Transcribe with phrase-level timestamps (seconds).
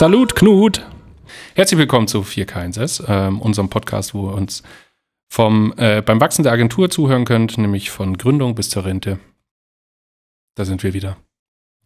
[0.00, 0.86] Salut, Knut!
[1.54, 4.62] Herzlich willkommen zu 4K1S, ähm, unserem Podcast, wo ihr uns
[5.28, 9.20] vom, äh, beim Wachsen der Agentur zuhören könnt, nämlich von Gründung bis zur Rente.
[10.54, 11.18] Da sind wir wieder.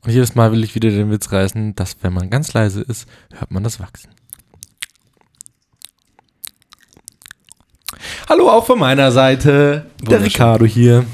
[0.04, 3.08] Und jedes Mal will ich wieder den Witz reißen, dass wenn man ganz leise ist,
[3.32, 4.10] hört man das Wachsen.
[8.28, 9.90] Hallo auch von meiner Seite.
[10.02, 10.22] Der.
[10.22, 11.04] Ricardo hier.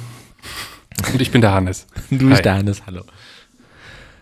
[1.14, 1.87] Und ich bin der Hannes.
[2.11, 2.29] Du Hi.
[2.29, 2.85] bist deines.
[2.85, 3.05] Hallo.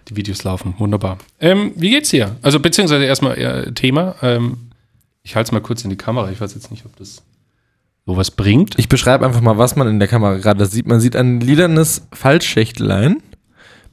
[0.08, 1.18] Die Videos laufen, wunderbar.
[1.40, 2.36] Ähm, wie geht's dir?
[2.42, 4.14] Also beziehungsweise erstmal äh, Thema.
[4.22, 4.70] Ähm,
[5.22, 6.30] ich halte es mal kurz in die Kamera.
[6.30, 7.22] Ich weiß jetzt nicht, ob das
[8.06, 8.78] sowas bringt.
[8.78, 10.86] Ich beschreibe einfach mal, was man in der Kamera gerade sieht.
[10.86, 13.22] Man sieht ein lilanes Faltschächtlein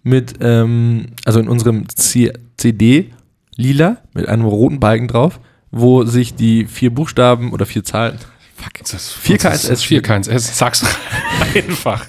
[0.04, 3.12] mit, ähm, also in unserem C CD
[3.58, 5.42] lila mit einem roten Balken drauf,
[5.72, 8.18] wo sich die vier Buchstaben oder vier Zahlen.
[8.56, 8.72] Fuck.
[8.80, 9.86] Das ist 4K1S.
[9.86, 10.40] 4K1S.
[10.40, 10.86] Sag's
[11.54, 12.06] einfach.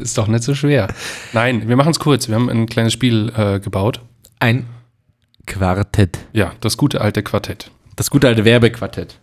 [0.00, 0.88] Ist doch nicht so schwer.
[1.32, 2.28] Nein, wir machen es kurz.
[2.28, 4.00] Wir haben ein kleines Spiel äh, gebaut.
[4.38, 4.66] Ein
[5.46, 6.18] Quartett.
[6.32, 7.70] Ja, das gute alte Quartett.
[7.96, 9.18] Das gute alte Werbequartett.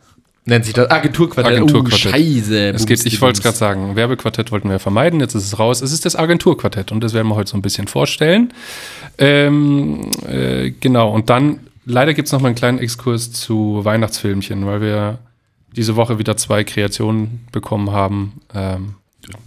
[0.45, 1.57] Nennt sich das Agenturquartett.
[1.57, 2.05] Agenturquartett.
[2.05, 2.69] Oh, scheiße.
[2.69, 5.81] Es geht, ich wollte es gerade sagen, Werbequartett wollten wir vermeiden, jetzt ist es raus.
[5.81, 8.53] Es ist das Agenturquartett und das werden wir heute so ein bisschen vorstellen.
[9.17, 14.65] Ähm, äh, genau, und dann leider gibt es noch mal einen kleinen Exkurs zu Weihnachtsfilmchen,
[14.65, 15.17] weil wir
[15.75, 18.41] diese Woche wieder zwei Kreationen bekommen haben.
[18.53, 18.95] Ähm,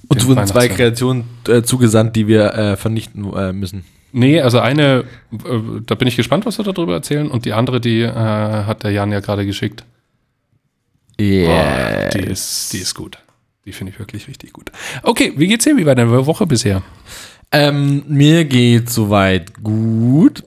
[0.09, 0.69] Uns den wurden zwei.
[0.69, 3.85] Kreationen äh, zugesandt, die wir äh, vernichten äh, müssen.
[4.13, 5.37] Nee, also eine, äh,
[5.87, 7.31] da bin ich gespannt, was wir darüber erzählen.
[7.31, 9.85] Und die andere, die äh, hat der Jan ja gerade geschickt.
[11.17, 13.19] Boah, die, ist, die ist gut.
[13.67, 14.73] Die finde ich wirklich richtig gut.
[15.03, 15.77] Okay, wie geht's dir?
[15.77, 16.83] Wie war deine Woche bisher?
[17.53, 20.45] Ähm, mir geht soweit gut.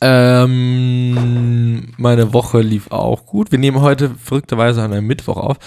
[0.00, 3.52] Ähm, meine Woche lief auch gut.
[3.52, 5.58] Wir nehmen heute verrückterweise an einem Mittwoch auf.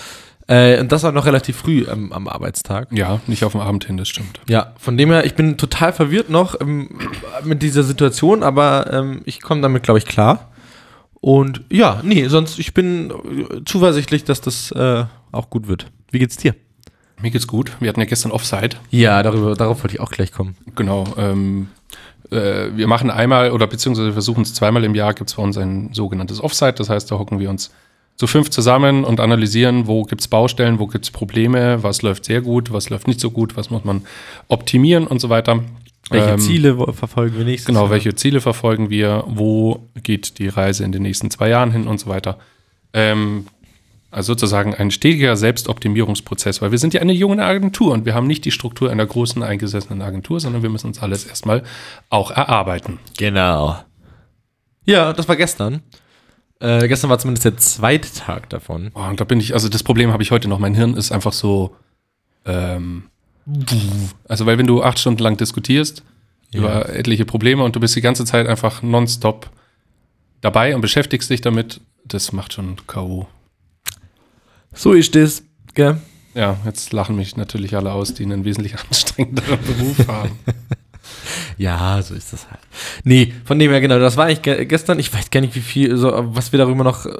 [0.49, 2.87] Äh, und das war noch relativ früh am, am Arbeitstag.
[2.91, 4.39] Ja, nicht auf dem Abend hin, das stimmt.
[4.49, 6.89] Ja, von dem her, ich bin total verwirrt noch ähm,
[7.43, 10.49] mit dieser Situation, aber ähm, ich komme damit, glaube ich, klar.
[11.21, 15.85] Und ja, nee, sonst, ich bin äh, zuversichtlich, dass das äh, auch gut wird.
[16.09, 16.55] Wie geht's dir?
[17.21, 17.73] Mir geht's gut.
[17.79, 18.77] Wir hatten ja gestern Offside.
[18.89, 20.57] Ja, darüber, darauf wollte ich auch gleich kommen.
[20.75, 21.03] Genau.
[21.17, 21.67] Ähm,
[22.31, 25.59] äh, wir machen einmal oder beziehungsweise versuchen es zweimal im Jahr, gibt es bei uns
[25.59, 26.73] ein sogenanntes Offside.
[26.73, 27.71] Das heißt, da hocken wir uns
[28.19, 32.25] zu fünf zusammen und analysieren, wo gibt es Baustellen, wo gibt es Probleme, was läuft
[32.25, 34.01] sehr gut, was läuft nicht so gut, was muss man
[34.49, 35.63] optimieren und so weiter.
[36.09, 37.91] Welche Ähm, Ziele verfolgen wir nächstes Genau, Jahr?
[37.91, 41.97] welche Ziele verfolgen wir, wo geht die Reise in den nächsten zwei Jahren hin und
[41.97, 42.37] so weiter.
[42.91, 43.45] Ähm,
[44.11, 48.27] also sozusagen ein stetiger Selbstoptimierungsprozess, weil wir sind ja eine junge Agentur und wir haben
[48.27, 51.63] nicht die Struktur einer großen eingesessenen Agentur, sondern wir müssen uns alles erstmal
[52.09, 52.99] auch erarbeiten.
[53.17, 53.77] Genau.
[54.83, 55.83] Ja, das war gestern.
[56.59, 58.91] Äh, gestern war zumindest der zweite Tag davon.
[58.93, 61.11] Oh, und da bin ich, also das Problem habe ich heute noch, mein Hirn ist
[61.11, 61.75] einfach so,
[62.45, 63.03] ähm,
[64.27, 66.03] also weil wenn du acht Stunden lang diskutierst
[66.51, 66.59] Ja.
[66.59, 69.49] über etliche Probleme und du bist die ganze Zeit einfach nonstop
[70.41, 73.27] dabei und beschäftigst dich damit, das macht schon K.O.
[74.73, 75.43] So ist es.
[75.73, 75.97] Gell?
[76.35, 80.31] Ja, jetzt lachen mich natürlich alle aus, die einen wesentlich anstrengenderen Beruf haben.
[81.57, 82.59] Ja, so ist das halt.
[83.03, 84.99] Nee, von dem her, genau, das war eigentlich ge gestern.
[84.99, 87.05] Ich weiß gar nicht, wie viel, so, was wir darüber noch.
[87.05, 87.11] Äh,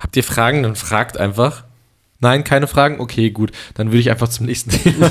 [0.00, 0.62] habt ihr Fragen?
[0.62, 1.64] Dann fragt einfach.
[2.20, 3.00] Nein, keine Fragen?
[3.00, 3.52] Okay, gut.
[3.74, 5.10] Dann würde ich einfach zum nächsten Thema.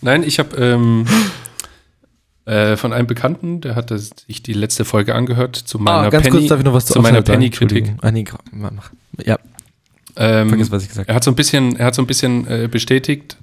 [0.00, 1.06] Nein, ich habe ähm,
[2.44, 6.24] äh, von einem Bekannten, der hatte sich die letzte Folge angehört zu meiner Ah, ganz
[6.24, 7.22] Penny, kurz darf ich noch was zu meiner?
[7.22, 7.94] Penny-Kritik.
[8.02, 8.90] Ah, nee, mach-.
[9.24, 9.38] Ja,
[10.16, 12.46] Ähm, vergiss, was ich gesagt Er hat so ein bisschen, er hat so ein bisschen
[12.46, 13.38] äh, bestätigt,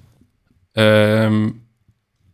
[0.76, 1.62] ähm,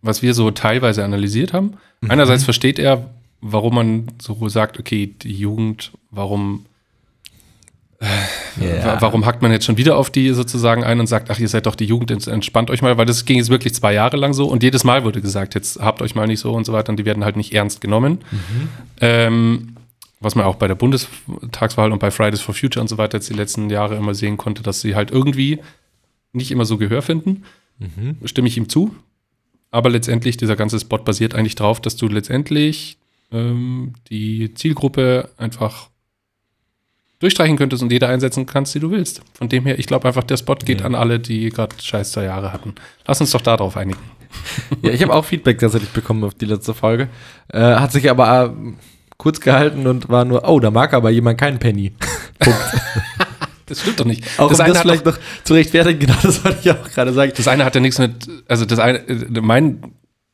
[0.02, 1.74] was wir so teilweise analysiert haben.
[2.02, 2.12] Mhm.
[2.12, 3.09] Einerseits versteht er,
[3.41, 6.66] warum man so sagt, okay, die Jugend, warum,
[8.00, 8.85] habe.
[8.85, 11.47] wa- warum hackt man jetzt schon wieder auf die sozusagen ein und sagt, ach, ihr
[11.47, 14.18] seid doch die Jugend, ents- entspannt euch mal, weil das ging jetzt wirklich zwei Jahre
[14.18, 16.74] lang so und jedes Mal wurde gesagt, jetzt habt euch mal nicht so und so
[16.74, 18.19] weiter und die werden halt nicht ernst genommen.
[19.02, 19.75] Ähm,
[20.19, 23.29] was man auch bei der Bundestagswahl und bei Fridays for Future und so weiter jetzt
[23.29, 25.59] die letzten Jahre immer sehen konnte, dass sie halt irgendwie
[26.34, 27.44] nicht immer so Gehör finden.
[27.79, 28.18] Mhm.
[28.25, 28.96] Stimme ich ihm zu.
[29.72, 32.97] Aber letztendlich, dieser ganze Spot basiert eigentlich darauf, dass du letztendlich
[33.31, 35.90] ähm, die Zielgruppe einfach
[37.19, 39.22] durchstreichen könntest und jeder einsetzen kannst, die du willst.
[39.34, 40.85] Von dem her, ich glaube einfach, der Spot geht Ja.
[40.85, 42.75] an alle, die gerade scheiß zwei Jahre hatten.
[43.08, 43.99] Lass uns doch darauf einigen.
[44.84, 47.08] Ja, ich habe auch Feedback tatsächlich bekommen auf die letzte Folge.
[47.47, 48.73] Äh, hat sich aber äh,
[49.17, 51.93] kurz gehalten und war nur, oh, da mag aber jemand keinen Penny.
[53.67, 54.23] Das stimmt doch nicht.
[54.40, 57.14] Auch das, um eine das vielleicht noch zu rechtfertigen, genau das wollte ich auch gerade
[57.14, 57.31] sagen.
[57.35, 58.14] Das eine hat ja nichts mit,
[58.47, 59.02] also das eine,
[59.41, 59.84] mein,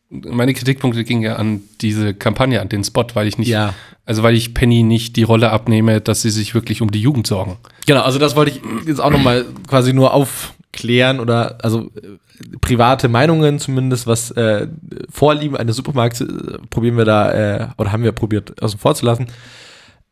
[0.09, 3.73] meine Kritikpunkte gingen ja an diese Kampagne, an den Spot, weil ich nicht, Ja.
[4.05, 7.27] also weil ich Penny nicht die Rolle abnehme, dass sie sich wirklich um die Jugend
[7.27, 7.57] sorgen.
[7.85, 12.17] Genau, also das wollte ich jetzt auch nochmal quasi nur auf, klären oder also äh,
[12.59, 14.67] private Meinungen zumindest, was äh,
[15.09, 16.25] Vorlieben eines Supermarkts äh,
[16.69, 19.27] probieren wir da äh, oder haben wir probiert außen vor zu lassen.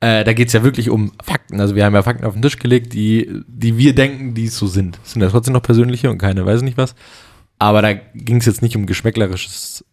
[0.02, 1.60] Äh, da geht es ja wirklich um Fakten.
[1.62, 4.66] Also wir haben ja Fakten auf den Tisch gelegt, die, die wir denken, die so
[4.68, 5.00] sind.
[5.06, 6.96] Es sind ja trotzdem noch persönliche und keine, weiß nicht was.
[7.60, 9.86] Aber da ging es jetzt nicht um geschmäcklerisches.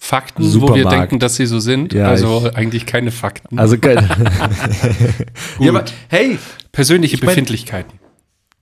[0.00, 0.92] Fakten, wo wir Supermarkt.
[0.92, 1.92] denken, dass sie so sind.
[1.92, 3.58] Ja, also eigentlich keine Fakten.
[3.58, 3.96] Also geil.
[5.58, 6.38] ja, aber hey,
[6.70, 7.98] Persönliche ich mein- Befindlichkeiten.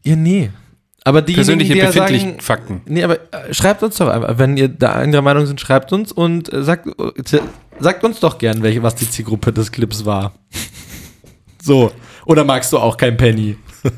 [0.02, 0.50] ja, nee.
[1.04, 2.80] Aber die Persönliche die ja befindliche sagen, Fakten.
[2.86, 6.10] Nee, aber äh, schreibt uns doch einfach, wenn ihr da anderer Meinung sind, schreibt uns
[6.10, 7.38] und äh, sagt, äh,
[7.78, 10.32] sagt uns doch gern, welche, was die Zielgruppe des Clips war.
[11.62, 11.92] so.
[12.24, 13.56] Oder magst du auch kein Penny?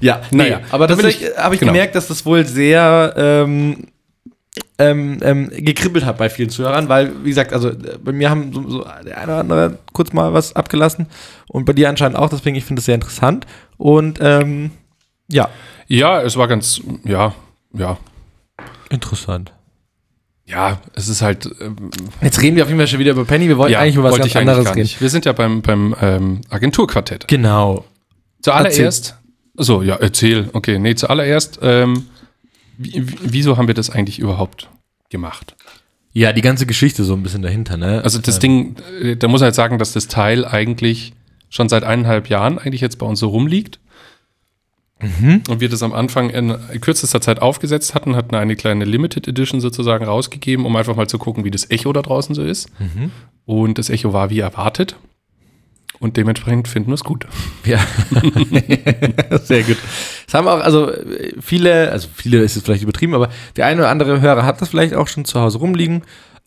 [0.00, 0.58] ja, naja.
[0.58, 1.72] Nee, aber da will tatsächlich habe ich genau.
[1.72, 3.86] gemerkt, dass das wohl sehr ähm,
[4.78, 8.52] ähm, ähm, gekribbelt hat bei vielen Zuhörern, weil, wie gesagt, also äh, bei mir haben
[8.52, 11.06] so, so der eine oder andere kurz mal was abgelassen
[11.48, 13.46] und bei dir anscheinend auch, deswegen ich finde es sehr interessant
[13.76, 14.72] und ähm,
[15.28, 15.48] ja,
[15.86, 17.34] Ja, es war ganz, ja,
[17.72, 17.98] ja.
[18.90, 19.52] interessant.
[20.50, 21.48] Ja, es ist halt.
[21.60, 21.76] Ähm,
[22.20, 23.46] Jetzt reden wir auf jeden Fall schon wieder über Penny.
[23.48, 24.90] Wir wollten ja, eigentlich über was wollte ganz anderes reden.
[24.98, 27.28] Wir sind ja beim, beim ähm, Agenturquartett.
[27.28, 27.84] Genau.
[28.42, 29.16] Zuallererst.
[29.56, 30.48] So, ja, erzähl.
[30.52, 31.58] Okay, nee, zuallererst.
[31.62, 32.06] Ähm,
[32.78, 34.68] wie, wie- wieso haben wir das eigentlich überhaupt
[35.10, 35.54] gemacht?
[36.12, 38.02] Ja, die ganze Geschichte so ein bisschen dahinter, ne?
[38.02, 41.12] Also das Ding, äh, da muss man halt sagen, dass das Teil eigentlich
[41.50, 43.78] schon seit eineinhalb Jahren eigentlich jetzt bei uns so rumliegt.
[45.48, 49.60] Und wir das am Anfang in kürzester Zeit aufgesetzt hatten, hatten eine kleine Limited Edition
[49.60, 52.70] sozusagen rausgegeben, um einfach mal zu gucken, wie das Echo da draußen so ist.
[53.46, 54.96] Und das Echo war wie erwartet.
[55.98, 57.26] Und dementsprechend finden wir es gut.
[57.64, 57.78] Ja.
[59.42, 59.76] Sehr gut.
[60.24, 60.90] Das haben auch, also
[61.40, 64.70] viele, also viele ist es vielleicht übertrieben, aber der eine oder andere Hörer hat das
[64.70, 66.02] vielleicht auch schon zu Hause rumliegen.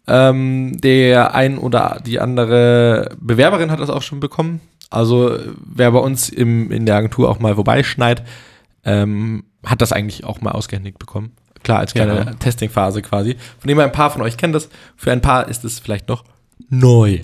[0.07, 4.59] Ähm, der ein oder die andere Bewerberin hat das auch schon bekommen.
[4.93, 8.23] Also wer bei uns im, in der Agentur auch mal vorbeischneit,
[8.85, 11.31] ähm, hat das eigentlich auch mal ausgehändigt bekommen.
[11.63, 12.25] Klar, als kleine Ja.
[12.33, 13.37] Testingphase quasi.
[13.59, 14.69] Von dem ein paar von euch kennen das.
[14.97, 16.23] Für ein paar ist es vielleicht noch
[16.69, 17.19] neu.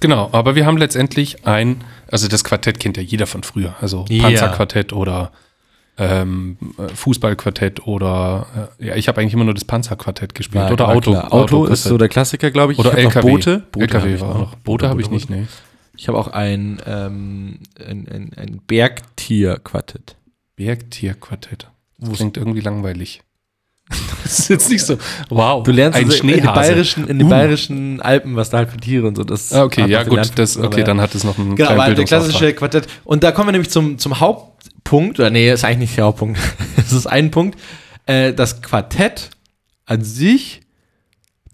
[0.00, 4.04] Genau, aber wir haben letztendlich ein, also das Quartett kennt ja jeder von früher, also
[4.08, 4.24] Ja.
[4.24, 5.30] Panzerquartett oder
[5.96, 10.72] ähm, äh, Fußballquartett oder äh, ja, ich habe eigentlich immer nur das Panzerquartett gespielt War-
[10.72, 11.14] oder Auto.
[11.14, 12.78] Auto ist so der Klassiker, glaube ich.
[12.78, 13.30] oder Ich LKW.
[13.30, 13.62] Boote.
[13.72, 14.34] Boote LKW war noch.
[14.34, 14.54] auch noch.
[14.56, 15.46] Boote habe ich nicht, nee.
[15.96, 20.16] Ich habe auch ein, ähm, ein, ein, ein Bergtier-Quartett.
[20.56, 21.68] Bergtierquartett.
[21.98, 23.22] Das klingt irgendwie langweilig.
[24.22, 24.96] das ist jetzt nicht so,
[25.28, 27.30] wow, Du lernst ein also in, den bayerischen, in den Uh.
[27.30, 29.24] bayerischen Alpen, was da halt für Tiere und so.
[29.24, 31.94] Das Ah, okay, ja gut, das, okay, dann hat es noch einen Genau, kleinen aber
[31.94, 32.86] der klassische Quartett.
[33.04, 36.38] Und da kommen wir nämlich zum, zum Hauptpunkt, oder nee, ist eigentlich nicht der Hauptpunkt.
[36.76, 37.58] Es ist ein Punkt.
[38.06, 39.30] Äh, das Quartett
[39.86, 40.60] an sich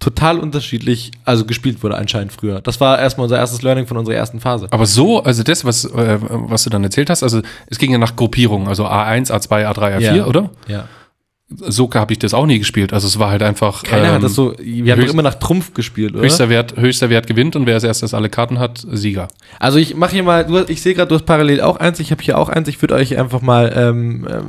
[0.00, 2.60] total unterschiedlich, also gespielt wurde anscheinend früher.
[2.60, 4.66] Das war erstmal unser erstes Learning von unserer ersten Phase.
[4.70, 7.98] Aber so, also das, was, äh, was du dann erzählt hast, also es ging ja
[7.98, 10.26] nach Gruppierungen, also A1, A2, A3, A4, Ja.
[10.26, 10.50] oder?
[10.66, 10.86] Ja.
[11.52, 12.92] So habe ich das auch nie gespielt.
[12.92, 13.82] Also es war halt einfach.
[13.82, 16.22] Keiner ähm, hat das so, wir haben doch immer nach Trumpf gespielt, oder?
[16.22, 19.26] Höchster Wert, höchster Wert gewinnt und wer als erstes alle Karten hat, Sieger.
[19.58, 22.12] Also ich mache hier mal, du, ich sehe gerade, du hast parallel auch eins, ich
[22.12, 24.44] habe hier auch eins, ich würde euch einfach mal ähm, ähm,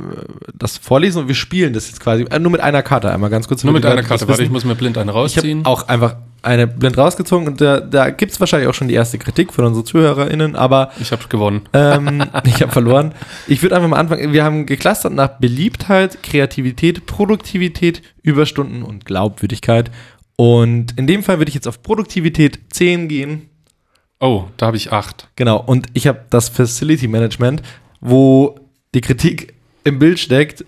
[0.54, 3.48] das vorlesen und wir spielen das jetzt quasi, äh, nur mit einer Karte einmal ganz
[3.48, 3.64] kurz.
[3.64, 4.28] Nur mit einer Karte.
[4.28, 5.66] Warte, ich muss mir blind eine Ich habe rausziehen.
[5.66, 9.18] auch einfach eine blind rausgezogen und da, da gibt es wahrscheinlich auch schon die erste
[9.18, 11.62] Kritik von unseren ZuhörerInnen, aber Ich habe gewonnen.
[11.72, 13.14] ähm, ich habe verloren.
[13.46, 14.32] Ich würde einfach mal anfangen.
[14.32, 19.90] Wir haben geclustert nach Beliebtheit, Kreativität, Produktivität, Überstunden und Glaubwürdigkeit.
[20.36, 23.48] Und in dem Fall würde ich jetzt auf Produktivität 10 gehen.
[24.18, 25.28] Oh, da habe ich acht.
[25.36, 25.58] Genau.
[25.60, 27.62] Und ich habe das Facility Management,
[28.00, 28.58] wo
[28.94, 30.64] die Kritik im Bild steckt.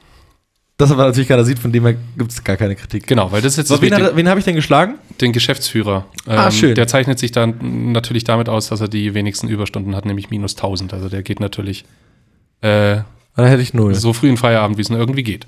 [0.76, 3.07] Das aber natürlich keiner sieht, von dem her gibt es gar keine Kritik.
[3.07, 4.95] Genau, weil das ist jetzt So, das wen hat- wen habe ich denn geschlagen?
[5.21, 6.07] den Geschäftsführer.
[6.26, 6.75] Ähm, Ah, schön.
[6.75, 10.57] Der zeichnet sich dann natürlich damit aus, dass er die wenigsten Überstunden hat, nämlich minus
[10.57, 10.93] 1000.
[10.93, 11.85] Also der geht natürlich
[12.61, 13.02] äh,
[13.37, 13.95] Da hätte ich null.
[13.95, 15.47] so früh in Feierabend, wie es nur irgendwie geht.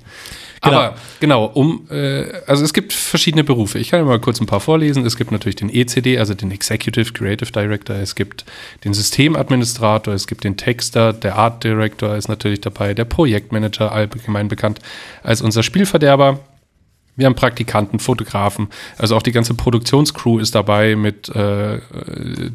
[0.61, 0.77] Genau.
[0.77, 3.79] Aber genau, um, äh, also es gibt verschiedene Berufe.
[3.79, 5.05] Ich kann mal kurz ein paar vorlesen.
[5.05, 7.95] Es gibt natürlich den ECD, also den Executive Creative Director.
[7.95, 8.45] Es gibt
[8.83, 14.47] den Systemadministrator, es gibt den Texter, der Art Director ist natürlich dabei, der Projektmanager, allgemein
[14.47, 14.79] bekannt
[15.23, 16.39] als unser Spielverderber.
[17.17, 21.79] Wir haben Praktikanten, Fotografen, also auch die ganze Produktionscrew ist dabei mit äh,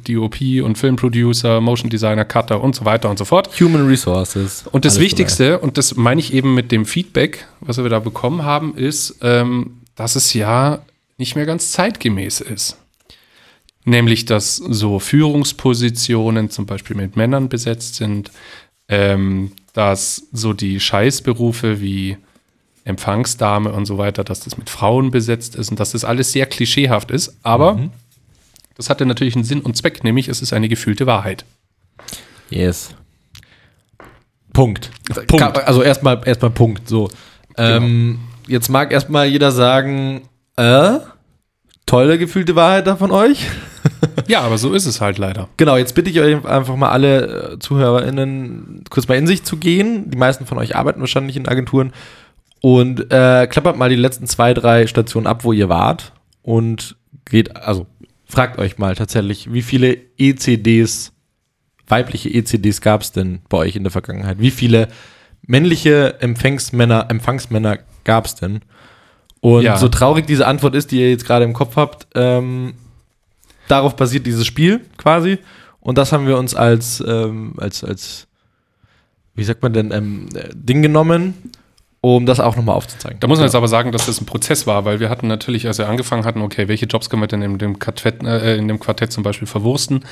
[0.07, 3.50] DOP und Filmproducer, Motion Designer, Cutter und so weiter und so fort.
[3.61, 4.64] Human Resources.
[4.71, 8.45] Und das Wichtigste, und das meine ich eben mit dem Feedback, was wir da bekommen
[8.45, 10.78] haben, ist, ähm, dass es ja
[11.19, 12.78] nicht mehr ganz zeitgemäß ist.
[13.85, 18.31] Nämlich, dass so Führungspositionen zum Beispiel mit Männern besetzt sind,
[18.88, 22.16] ähm, dass so die Scheißberufe wie
[22.84, 26.46] Empfangsdame und so weiter, dass das mit Frauen besetzt ist und dass das alles sehr
[26.46, 27.36] klischeehaft ist.
[27.42, 27.78] Aber
[28.76, 31.44] das hatte natürlich einen Sinn und Zweck, nämlich es ist eine gefühlte Wahrheit.
[32.50, 32.94] Yes.
[34.52, 34.90] Punkt.
[35.28, 35.58] Punkt.
[35.58, 36.88] Also erstmal erstmal Punkt.
[36.88, 37.08] So.
[37.56, 40.22] Ähm, jetzt mag erstmal jeder sagen,
[40.56, 40.98] äh,
[41.86, 43.46] tolle gefühlte Wahrheit da von euch.
[44.26, 45.48] Ja, aber so ist es halt leider.
[45.56, 49.56] Genau, jetzt bitte ich euch einfach mal alle äh, ZuhörerInnen kurz mal in sich zu
[49.56, 50.10] gehen.
[50.10, 51.92] Die meisten von euch arbeiten wahrscheinlich in Agenturen.
[52.62, 56.12] Und äh, klappert mal die letzten zwei, drei Stationen ab, wo ihr wart.
[56.42, 57.87] Und geht, also
[58.25, 61.12] fragt euch mal tatsächlich, wie viele ECDs,
[61.88, 64.38] weibliche ECDs gab es denn bei euch in der Vergangenheit?
[64.38, 64.88] Wie viele
[65.45, 68.61] männliche Empfangsmänner, Empfangsmänner gab es denn?
[69.40, 69.76] Und Ja.
[69.76, 72.75] so traurig diese Antwort ist, die ihr jetzt gerade im Kopf habt, ähm,
[73.66, 75.38] darauf basiert dieses Spiel quasi.
[75.81, 78.28] Und das haben wir uns als, ähm, als, als,
[79.35, 81.35] wie sagt man denn, ähm, äh, Ding genommen,
[82.04, 83.21] um das auch nochmal aufzuzeigen.
[83.21, 85.68] Da muss man jetzt aber sagen, dass das ein Prozess war, weil wir hatten natürlich,
[85.68, 88.66] als wir angefangen hatten, okay, welche Jobs können wir denn in dem Quartett, äh, in
[88.66, 90.04] dem Quartett zum Beispiel verwursten?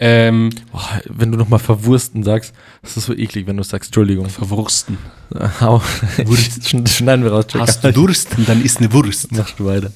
[0.00, 4.28] Ähm, Boah, wenn du nochmal verwursten sagst, das ist so eklig, wenn du sagst, Entschuldigung.
[4.28, 4.98] verwursten.
[5.60, 5.80] Hau.
[6.88, 7.94] Schneiden wir raus, Jack.
[7.94, 9.30] Durst, dann ist eine Wurst.
[9.30, 9.92] Machst du weiter.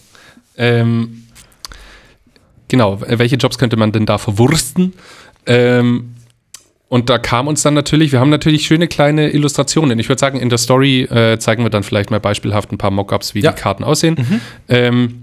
[0.57, 1.25] Ähm,
[2.69, 4.93] genau, welche Jobs könnte man denn da verwursten?
[5.47, 6.15] Ähm,
[6.91, 9.99] und da kam uns dann natürlich, wir haben natürlich schöne kleine Illustrationen.
[10.01, 12.91] Ich würde sagen, in der Story äh, zeigen wir dann vielleicht mal beispielhaft ein paar
[12.91, 13.53] Mockups, wie Ja.
[13.53, 14.17] die Karten aussehen.
[14.69, 15.23] Ähm,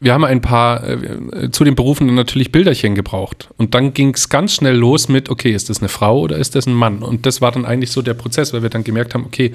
[0.00, 3.48] wir haben ein paar äh, zu den Berufen dann natürlich Bilderchen gebraucht.
[3.56, 6.56] Und dann ging es ganz schnell los mit, okay, ist das eine Frau oder ist
[6.56, 7.02] das ein Mann?
[7.04, 9.52] Und das war dann eigentlich so der Prozess, weil wir dann gemerkt haben, okay,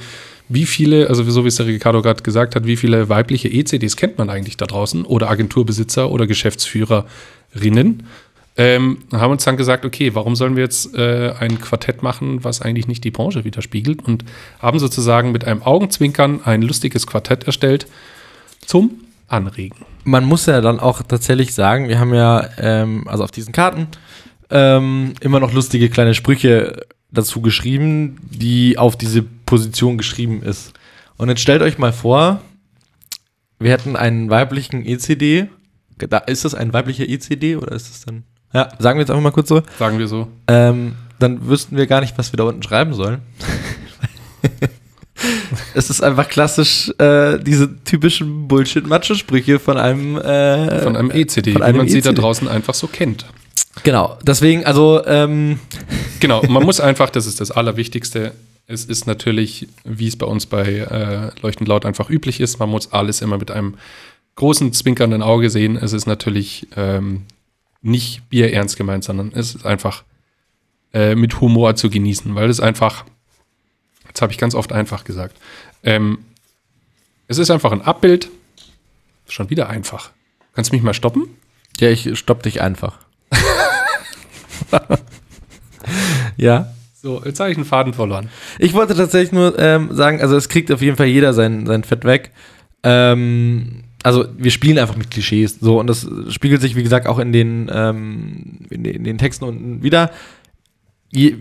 [0.48, 3.95] wie viele, also so wie es der Ricardo gerade gesagt hat, wie viele weibliche ECDs
[3.98, 8.03] kennt man eigentlich da draußen oder Agenturbesitzer oder Geschäftsführerinnen?
[8.55, 12.62] Ähm, haben uns dann gesagt, okay, warum sollen wir jetzt äh, ein Quartett machen, was
[12.62, 14.05] eigentlich nicht die Branche widerspiegelt?
[14.05, 14.25] Und
[14.60, 17.88] haben sozusagen mit einem Augenzwinkern ein lustiges Quartett erstellt
[18.65, 18.91] zum
[19.27, 19.86] Anregen.
[20.03, 23.88] Man muss ja dann auch tatsächlich sagen, wir haben ja, ähm, also auf diesen Karten,
[24.51, 30.74] ähm, immer noch lustige kleine Sprüche dazu geschrieben, die auf diese Position geschrieben ist.
[31.17, 32.41] Und jetzt stellt euch mal vor,
[33.60, 35.48] wir hätten einen weiblichen ECD.
[35.98, 38.24] Da, ist das ein weiblicher ECD oder ist es dann?
[38.53, 39.62] Ja, sagen wir jetzt einfach mal kurz so.
[39.79, 40.27] Sagen wir so.
[40.48, 43.22] Ähm, dann wüssten wir gar nicht, was wir da unten schreiben sollen.
[45.74, 51.62] es ist einfach klassisch äh, diese typischen Bullshit-Macho-Sprüche von einem äh, Von einem ECD, von
[51.62, 52.22] wie einem man sie da ECD.
[52.22, 53.25] draußen einfach so kennt.
[53.83, 55.60] Genau, deswegen, also ähm,
[56.19, 58.33] Genau, man muss einfach, das ist das Allerwichtigste,
[58.67, 62.69] es ist natürlich, wie es bei uns bei äh, Leuchtend Laut einfach üblich ist, man
[62.69, 63.75] muss alles immer mit einem
[64.36, 65.75] großen, zwinkernden Auge sehen.
[65.75, 67.24] Es ist natürlich ähm,
[67.84, 70.04] nicht bierernst gemeint, sondern es ist einfach
[70.94, 73.06] äh, mit Humor zu genießen, weil es einfach,
[74.08, 75.38] jetzt habe ich ganz oft einfach gesagt,
[75.84, 76.25] ähm,
[77.28, 78.30] es ist einfach ein Abbild,
[79.28, 80.12] schon wieder einfach.
[80.54, 81.28] Kannst du mich mal stoppen?
[81.80, 83.00] ja, ich stopp dich einfach.
[86.38, 86.74] ja.
[87.02, 88.30] So, jetzt habe ich einen Faden verloren.
[88.60, 91.84] Ich wollte tatsächlich nur ähm, sagen, also es kriegt auf jeden Fall jeder sein, sein
[91.84, 92.32] Fett weg.
[92.84, 95.57] Ähm, also wir spielen einfach mit Klischees.
[95.60, 99.45] So, und das spiegelt sich, wie gesagt, auch in den, ähm, in in den Texten
[99.45, 100.12] unten wieder.
[101.10, 101.36] Je,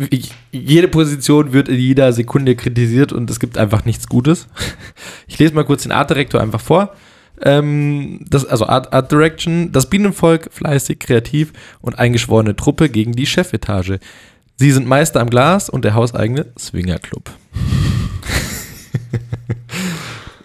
[0.52, 4.46] jede Position wird in jeder Sekunde kritisiert und es gibt einfach nichts Gutes.
[5.26, 6.94] Ich lese mal kurz den Art Director einfach vor.
[7.40, 13.26] Ähm, das, also Art, Art Direction, das Bienenvolk, fleißig, kreativ und eingeschworene Truppe gegen die
[13.26, 13.98] Chefetage.
[14.56, 17.30] Sie sind Meister am Glas und der hauseigene Swingerclub.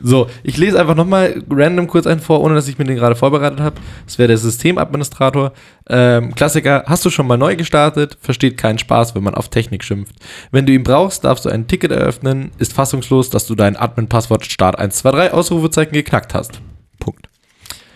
[0.02, 3.16] so, ich lese einfach nochmal random kurz einen vor, ohne dass ich mir den gerade
[3.16, 3.76] vorbereitet habe.
[4.06, 5.54] Das wäre der Systemadministrator.
[5.90, 8.18] Ähm, Klassiker, hast du schon mal neu gestartet?
[8.22, 10.16] Versteht keinen Spaß, wenn man auf Technik schimpft.
[10.52, 12.52] Wenn du ihn brauchst, darfst du ein Ticket eröffnen.
[12.58, 16.62] Ist fassungslos, dass du dein Admin-Passwort Start 123 Ausrufezeichen geknackt hast.
[17.00, 17.28] Punkt.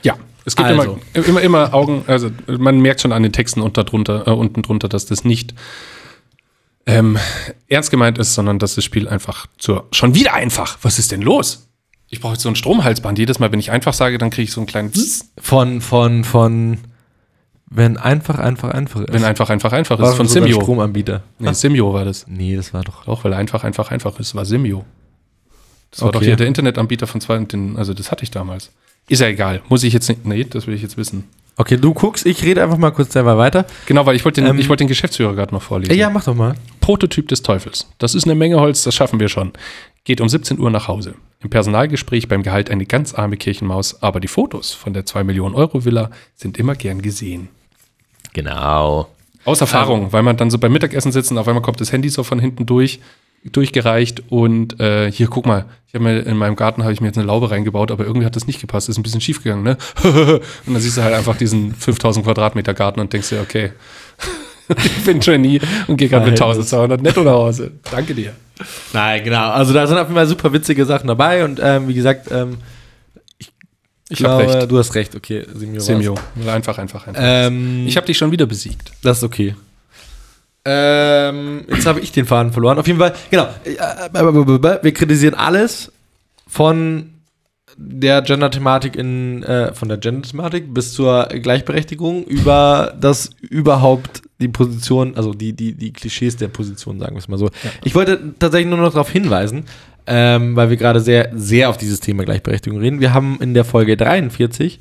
[0.04, 0.16] Ja,
[0.46, 1.00] es gibt Also.
[1.14, 4.62] immer, immer, immer Augen, also man merkt schon an den Texten unter drunter, äh, unten
[4.62, 5.54] drunter, dass das nicht
[6.86, 7.18] ähm,
[7.68, 9.88] ernst gemeint ist, sondern dass das Spiel einfach zur.
[9.92, 10.78] Schon wieder einfach!
[10.82, 11.71] Was ist denn los?
[12.14, 13.18] Ich brauche jetzt so ein Stromhalsband.
[13.18, 16.26] Jedes Mal, wenn ich einfach sage, dann kriege ich so einen kleinen Zzz, Von, von,
[16.26, 16.78] von,
[17.68, 19.14] wenn einfach, einfach, einfach ist.
[19.14, 20.18] wenn einfach, einfach, einfach War ist.
[20.18, 20.62] Von Simio.
[20.62, 21.24] Stromanbieter.
[21.40, 22.28] Nee, Simio war das.
[22.28, 23.08] Nee, das war doch.
[23.08, 24.84] Auch weil einfach, einfach, einfach ist, war Simio.
[25.90, 28.72] Das war doch hier der Internetanbieter von zwei, den, also das hatte ich damals.
[29.08, 29.62] Ist ja egal.
[29.70, 31.24] Muss ich jetzt nicht, nee, das will ich jetzt wissen.
[31.58, 33.66] Okay, du guckst, ich rede einfach mal kurz selber weiter.
[33.86, 35.94] Genau, weil ich wollte den, Ähm, ich wollte den Geschäftsführer gerade noch vorlesen.
[35.96, 36.56] Ja, mach doch mal.
[36.80, 37.88] Prototyp des Teufels.
[38.00, 39.52] Das ist eine Menge Holz, das schaffen wir schon.
[40.04, 41.16] Geht um 17 Uhr nach Hause.
[41.44, 45.56] Im Personalgespräch beim Gehalt eine ganz arme Kirchenmaus, aber die Fotos von der 2 Millionen
[45.56, 47.50] Euro Villa sind immer gern gesehen.
[48.34, 49.10] Genau.
[49.46, 52.10] Aus Erfahrung, weil man dann so beim Mittagessen sitzt und auf einmal kommt das Handy
[52.10, 53.00] so von hinten durch,
[53.44, 57.08] durchgereicht und äh, hier, guck mal, ich habe mir in meinem Garten habe ich mir
[57.08, 59.64] jetzt eine Laube reingebaut, aber irgendwie hat das nicht gepasst, ist ein bisschen schief gegangen,
[59.64, 59.78] ne?
[60.04, 63.72] und dann siehst du halt einfach diesen 5000 Quadratmeter Garten und denkst dir, okay,
[64.78, 66.74] ich bin Trainee und gehe gerade mit Verhältnis.
[66.74, 67.72] 1200 netto nach Hause.
[67.92, 68.34] Danke dir.
[68.94, 69.50] Nein, genau.
[69.52, 72.58] Also da sind auf jeden Fall super witzige Sachen dabei und ähm, wie gesagt, ähm,
[74.10, 74.72] Ich glaube, habe recht.
[74.72, 75.80] du hast recht, okay, Simio.
[75.82, 76.16] Semio.
[76.48, 77.22] Einfach, einfach, einfach.
[77.24, 78.92] Ähm, ich habe dich schon wieder besiegt.
[79.04, 79.56] Das ist okay.
[80.64, 82.78] Ähm, jetzt habe ich den Faden verloren.
[82.78, 83.48] Auf jeden Fall, genau.
[83.64, 85.92] Äh, Wir kritisieren alles
[86.48, 87.10] von
[87.78, 95.16] der Gender-Thematik in, äh, von der Gender-Thematik bis zur Gleichberechtigung über das überhaupt die Position,
[95.16, 97.50] also die, die, die Klischees der Position, sagen wir es mal so.
[97.84, 99.66] Ich wollte tatsächlich nur noch darauf hinweisen,
[100.08, 103.00] ähm, weil wir gerade sehr, sehr auf dieses Thema Gleichberechtigung reden.
[103.00, 104.80] Wir haben in der Folge 43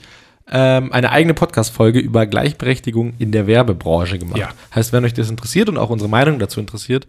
[0.50, 4.38] ähm, eine eigene Podcast-Folge über Gleichberechtigung in der Werbebranche gemacht.
[4.38, 4.49] Ja.
[4.75, 7.06] Heißt, wenn euch das interessiert und auch unsere Meinung dazu interessiert,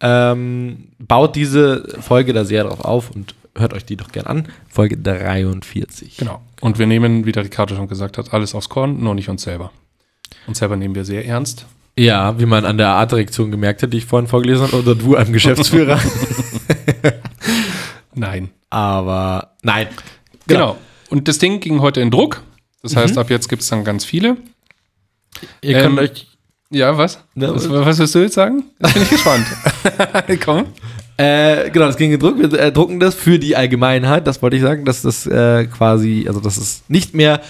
[0.00, 4.48] ähm, baut diese Folge da sehr drauf auf und hört euch die doch gern an.
[4.68, 6.16] Folge 43.
[6.16, 6.40] Genau.
[6.60, 9.42] Und wir nehmen, wie der Ricardo schon gesagt hat, alles aufs Korn, nur nicht uns
[9.42, 9.72] selber.
[10.46, 11.66] Uns selber nehmen wir sehr ernst.
[11.98, 15.16] Ja, wie man an der Artdirektion gemerkt hat, die ich vorhin vorgelesen habe, oder du
[15.16, 15.98] einem Geschäftsführer.
[18.14, 18.50] Nein.
[18.70, 19.88] Aber nein.
[20.46, 20.76] Genau.
[21.08, 22.42] Und das Ding ging heute in Druck.
[22.82, 24.36] Das heißt, ab jetzt gibt es dann ganz viele.
[25.62, 26.26] Ihr könnt Ähm, euch.
[26.70, 27.20] Ja, was?
[27.34, 27.70] Ne, was?
[27.70, 28.64] Was wirst du jetzt sagen?
[28.80, 29.46] Jetzt bin ich gespannt.
[30.44, 30.66] Komm.
[31.16, 32.38] Äh, genau, das ging gedruckt.
[32.38, 34.26] Wir äh, drucken das für die Allgemeinheit.
[34.26, 37.40] Das wollte ich sagen, dass das äh, quasi, also das ist nicht mehr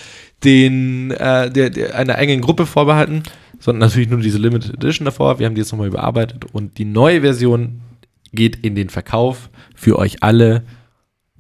[0.45, 3.23] den, äh, der, der, einer engen Gruppe vorbehalten,
[3.59, 5.39] sondern natürlich nur diese Limited Edition davor.
[5.39, 7.81] Wir haben die jetzt nochmal überarbeitet und die neue Version
[8.33, 10.63] geht in den Verkauf für euch alle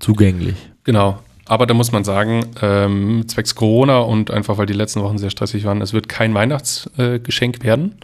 [0.00, 0.56] zugänglich.
[0.84, 1.20] Genau.
[1.48, 5.30] Aber da muss man sagen, ähm, zwecks Corona und einfach weil die letzten Wochen sehr
[5.30, 7.94] stressig waren, es wird kein Weihnachtsgeschenk äh, werden.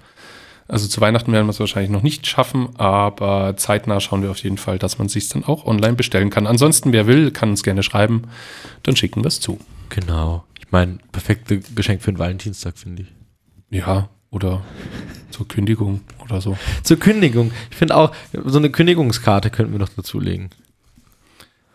[0.69, 4.38] Also zu Weihnachten werden wir es wahrscheinlich noch nicht schaffen, aber zeitnah schauen wir auf
[4.38, 6.47] jeden Fall, dass man sich dann auch online bestellen kann.
[6.47, 8.23] Ansonsten, wer will, kann uns gerne schreiben,
[8.83, 9.59] dann schicken wir es zu.
[9.88, 10.45] Genau.
[10.59, 13.09] Ich meine, perfekte Geschenk für den Valentinstag, finde ich.
[13.71, 14.62] Ja, oder
[15.31, 16.57] zur Kündigung oder so.
[16.83, 17.52] Zur Kündigung.
[17.71, 18.14] Ich finde auch,
[18.45, 20.50] so eine Kündigungskarte könnten wir noch dazulegen.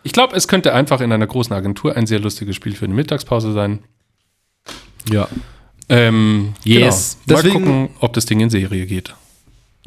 [0.04, 2.94] Ich glaube, es könnte einfach in einer großen Agentur ein sehr lustiges Spiel für eine
[2.94, 3.80] Mittagspause sein.
[5.12, 5.28] Ja.
[5.90, 7.18] Ähm, Yes.
[7.26, 7.38] Genau.
[7.38, 9.16] Mal Deswegen- gucken, ob das Ding in Serie geht.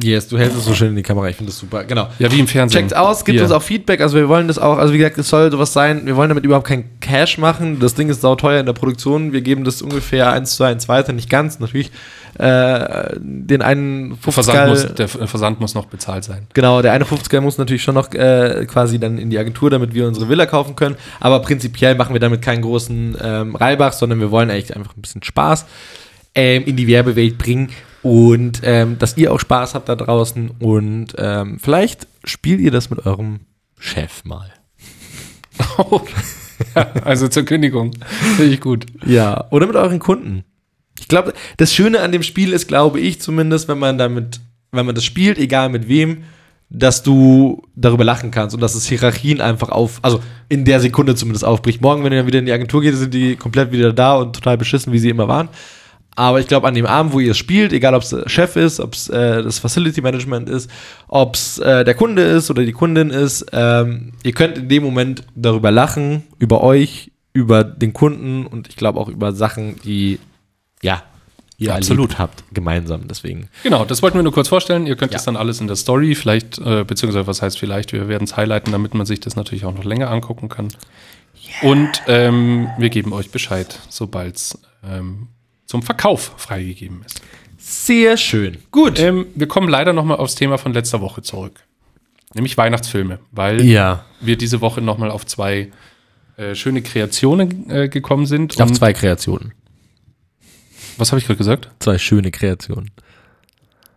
[0.03, 1.29] Yes, du hältst es so schön in die Kamera.
[1.29, 1.85] Ich finde das super.
[1.85, 2.09] Genau.
[2.19, 2.89] Ja, wie im Fernsehen.
[2.89, 3.45] Checkt aus, gibt Hier.
[3.45, 4.01] uns auch Feedback.
[4.01, 6.45] Also wir wollen das auch, also wie gesagt, es soll sowas sein, wir wollen damit
[6.45, 7.81] überhaupt kein Cash machen.
[7.81, 9.33] Das Ding ist sauteuer in der Produktion.
[9.33, 11.91] Wir geben das ungefähr eins zu eins weiter, nicht ganz, natürlich.
[12.39, 16.47] Äh, den einen Der Versand, muss, 50 der Versand muss noch bezahlt sein.
[16.55, 19.95] Genau, der eine 50er muss natürlich schon noch äh, quasi dann in die Agentur, damit
[19.95, 20.97] wir unsere Villa kaufen können.
[21.19, 25.03] Aber prinzipiell machen wir damit keinen großen ähm, Reibach, sondern wir wollen eigentlich einfach ein
[25.03, 25.67] bisschen Spaß
[26.35, 27.71] ähm, in die Werbewelt bringen
[28.03, 32.91] und ähm, dass ihr auch Spaß habt da draußen und ähm, vielleicht spielt ihr das
[32.91, 33.41] mit eurem
[33.79, 34.53] Chef mal.
[36.75, 37.93] ja, also zur Kündigung.
[38.37, 38.87] Finde ich gut.
[39.05, 40.45] Ja, oder mit euren Kunden.
[40.99, 44.41] Ich glaube, das Schöne an dem Spiel ist, glaube ich zumindest, wenn man damit,
[44.73, 46.25] wenn man das spielt, egal mit wem,
[46.69, 51.17] dass du darüber lachen kannst und dass es Hierarchien einfach auf, also in der Sekunde
[51.17, 51.81] zumindest aufbricht.
[51.81, 54.35] Morgen, wenn ihr dann wieder in die Agentur geht, sind die komplett wieder da und
[54.35, 55.49] total beschissen, wie sie immer waren.
[56.17, 58.57] Aber ich glaube, an dem Abend, wo ihr es spielt, egal ob es der Chef
[58.57, 60.71] ist, ob es äh, das Facility Management ist,
[61.09, 64.83] ob es äh, der Kunde ist oder die Kundin ist, ähm, ihr könnt in dem
[64.83, 70.19] Moment darüber lachen, über euch, über den Kunden und ich glaube auch über Sachen, die,
[70.83, 71.03] ja,
[71.59, 72.19] ihr Absolut.
[72.19, 73.07] habt, gemeinsam.
[73.07, 73.49] Deswegen.
[73.63, 74.87] Genau, das wollten wir nur kurz vorstellen.
[74.87, 75.17] Ihr könnt Ja.
[75.19, 78.37] das dann alles in der Story, vielleicht, äh, beziehungsweise was heißt vielleicht, wir werden es
[78.37, 80.69] highlighten, damit man sich das natürlich auch noch länger angucken kann.
[81.63, 85.29] Und ähm, wir geben euch Bescheid, sobald es ähm,
[85.71, 87.23] zum Verkauf freigegeben ist.
[87.57, 88.59] Sehr schön.
[88.73, 88.99] Gut.
[88.99, 91.61] Ähm, wir kommen leider nochmal aufs Thema von letzter Woche zurück.
[92.35, 94.05] Nämlich Weihnachtsfilme, weil ja.
[94.21, 95.71] wir diese Woche nochmal auf zwei
[96.37, 98.57] äh, schöne Kreationen äh, gekommen sind.
[98.57, 99.53] Und- zwei Kreationen.
[100.97, 101.71] Was habe ich gerade gesagt?
[101.79, 102.91] Zwei schöne Kreationen.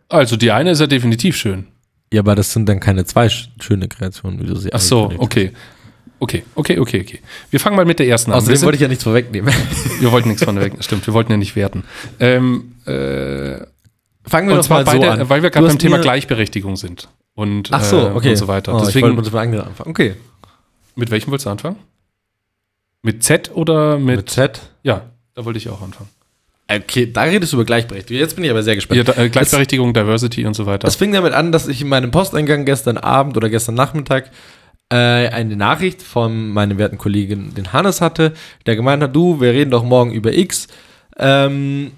[0.10, 1.66] Also die eine ist ja definitiv schön.
[2.14, 5.12] Ja, aber das sind dann keine zwei sch schöne Kreationen, wie du sie Ach so,
[5.18, 5.54] okay.
[6.24, 7.20] Okay, okay, okay, okay.
[7.52, 8.38] Wir fangen mal mit der ersten an.
[8.38, 9.54] Außerdem sind, wollte ich ja nichts vorwegnehmen.
[10.00, 11.06] wir wollten nichts von der weg, stimmt.
[11.06, 11.84] Wir wollten ja nicht werten.
[12.22, 13.66] Ähm, äh,
[14.26, 15.30] Fangen wir doch zwar mal so beide, an.
[15.30, 17.10] weil wir gerade beim Thema Gleichberechtigung sind.
[17.36, 18.30] Und, Ach so, äh, okay.
[18.30, 18.74] und so weiter.
[18.74, 19.90] Oh, ich Deswegen, wollte mit anderen anfangen.
[19.90, 20.16] Okay.
[20.96, 21.76] mit welchem wolltest du anfangen?
[23.02, 24.62] Mit Z oder mit, Mit Z?
[24.84, 25.02] Ja,
[25.36, 26.10] da wollte ich auch anfangen.
[26.72, 28.18] Okay, da redest du über Gleichberechtigung.
[28.18, 28.98] Jetzt bin ich aber sehr gespannt.
[28.98, 30.88] Ja, da, äh, Gleichberechtigung, Diversity und so weiter.
[30.88, 34.32] Es fing damit an, dass ich in meinem Posteingang gestern Abend oder gestern Nachmittag
[34.90, 34.96] äh,
[35.30, 38.34] eine Nachricht von meinem werten Kollegen, den Hannes, hatte,
[38.66, 40.68] der gemeint hat, du, wir reden doch morgen über X.
[41.18, 41.92] Ähm,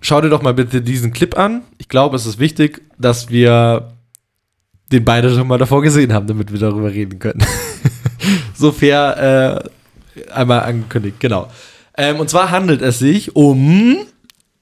[0.00, 1.62] schau dir doch mal bitte diesen Clip an.
[1.78, 3.92] Ich glaube, es ist wichtig, dass wir
[4.92, 7.44] den beide schon mal davor gesehen haben, damit wir darüber reden können.
[8.54, 9.64] so fair
[10.16, 11.48] äh, einmal angekündigt, genau.
[11.96, 13.96] Ähm, und zwar handelt es sich um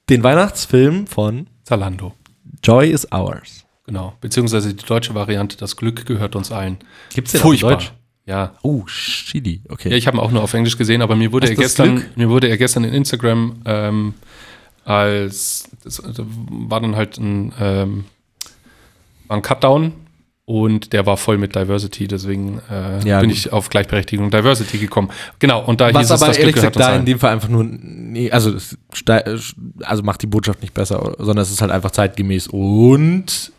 [0.09, 2.13] den Weihnachtsfilm von Zalando.
[2.63, 3.65] Joy is ours.
[3.85, 4.13] Genau.
[4.21, 6.77] Beziehungsweise die deutsche Variante, das Glück gehört uns allen.
[7.13, 7.73] Gibt's den Furchtbar.
[7.73, 7.93] auf Deutsch?
[8.25, 8.53] Ja.
[8.61, 9.61] Oh, shitty.
[9.67, 9.89] Okay.
[9.89, 12.17] Ja, ich habe ihn auch nur auf Englisch gesehen, aber mir wurde er gestern, Glück?
[12.17, 14.13] mir wurde er gestern in Instagram ähm,
[14.85, 18.05] als das, das war dann halt ein, ähm,
[19.27, 19.93] war ein Cutdown
[20.45, 23.37] und der war voll mit Diversity, deswegen äh, Ja, bin gut.
[23.37, 25.09] ich auf Gleichberechtigung und Diversity gekommen.
[25.39, 27.31] Genau, und da Was hieß es, aber das ehrlich Glück gesagt da in dem Fall
[27.33, 28.77] einfach nur, nee, also, es
[29.83, 33.51] also macht die Botschaft nicht besser, sondern es ist halt einfach zeitgemäß und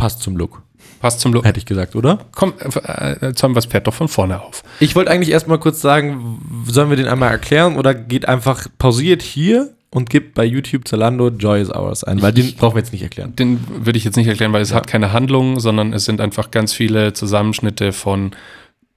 [0.00, 0.62] passt zum Look,
[1.00, 1.44] Passt zum Look.
[1.44, 2.18] hätte ich gesagt, oder?
[2.32, 4.62] Komm, äh, äh, zäumen wir das Pferd doch von vorne auf.
[4.80, 9.22] Ich wollte eigentlich erstmal kurz sagen, sollen wir den einmal erklären oder geht einfach pausiert
[9.22, 12.92] hier und gibt bei YouTube Zalando Joy is Ours ein, weil den brauchen wir jetzt
[12.92, 13.34] nicht erklären.
[13.36, 16.50] Den würde ich jetzt nicht erklären, weil es hat keine Handlung, sondern es sind einfach
[16.50, 18.30] ganz viele Zusammenschnitte von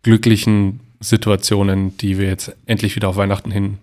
[0.03, 3.79] glücklichen Situationen, die wir jetzt endlich wieder auf Weihnachten hin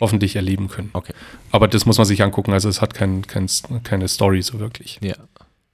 [0.00, 0.90] hoffentlich erleben können.
[0.92, 1.12] Okay.
[1.52, 3.46] Aber das muss man sich angucken, also es hat kein, kein,
[3.84, 4.98] keine Story so wirklich.
[5.02, 5.14] Ja.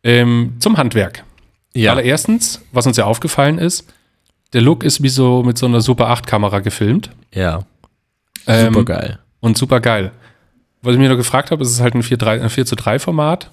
[0.03, 1.25] Ähm, zum Handwerk.
[1.75, 1.93] Ja.
[1.93, 3.93] Allererstens, was uns ja aufgefallen ist,
[4.53, 7.11] der Look ist wie so mit so einer Super 8 Kamera gefilmt.
[7.33, 7.65] Ja.
[8.47, 9.19] Ähm, Super geil.
[9.41, 10.13] Und super geil.
[10.83, 12.67] Was ich mir nur gefragt habe, ist es ist halt ein 4, 3, ein 4
[12.67, 13.51] zu 3 Format.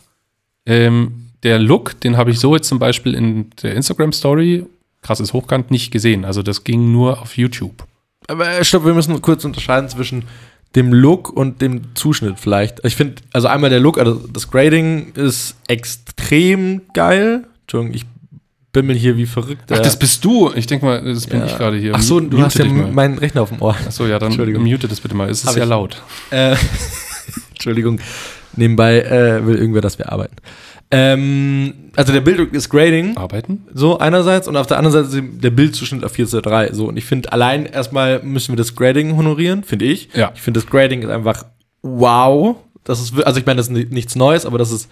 [0.65, 4.65] Ähm, der Look, den habe ich so jetzt zum Beispiel in der Instagram Story,
[5.01, 6.25] krasses Hochkant, nicht gesehen.
[6.25, 7.85] Also das ging nur auf YouTube.
[8.27, 10.23] Aber äh, stopp, wir müssen kurz unterscheiden zwischen
[10.75, 12.83] dem Look und dem Zuschnitt vielleicht.
[12.83, 17.45] Ich finde, also einmal der Look, also das Grading ist extrem geil.
[17.61, 18.05] Entschuldigung, ich
[18.71, 19.63] bimmel hier wie verrückt.
[19.71, 20.51] Ach, äh, das bist du.
[20.53, 21.45] Ich denke mal, das bin ja.
[21.47, 21.93] ich gerade hier.
[21.95, 23.75] Ach so, du Mute hast ja meinen Rechner auf dem Ohr.
[23.87, 25.29] Ach so, ja, dann mute das bitte mal.
[25.29, 25.69] Es ist sehr ich.
[25.69, 26.01] laut.
[26.29, 26.55] Äh,
[27.51, 27.99] Entschuldigung.
[28.55, 30.35] Nebenbei äh, will irgendwer, dass wir arbeiten.
[30.89, 33.17] Ähm, also der Bild ist Grading.
[33.17, 33.65] Arbeiten?
[33.73, 36.73] So einerseits und auf der anderen Seite der Bildzuschnitt auf 4 zu 3.
[36.73, 40.09] So, und ich finde, allein erstmal müssen wir das Grading honorieren, finde ich.
[40.13, 40.31] Ja.
[40.35, 41.45] Ich finde, das Grading ist einfach
[41.81, 42.55] wow.
[42.85, 44.89] Das ist, also ich meine, das ist ni- nichts Neues, aber das ist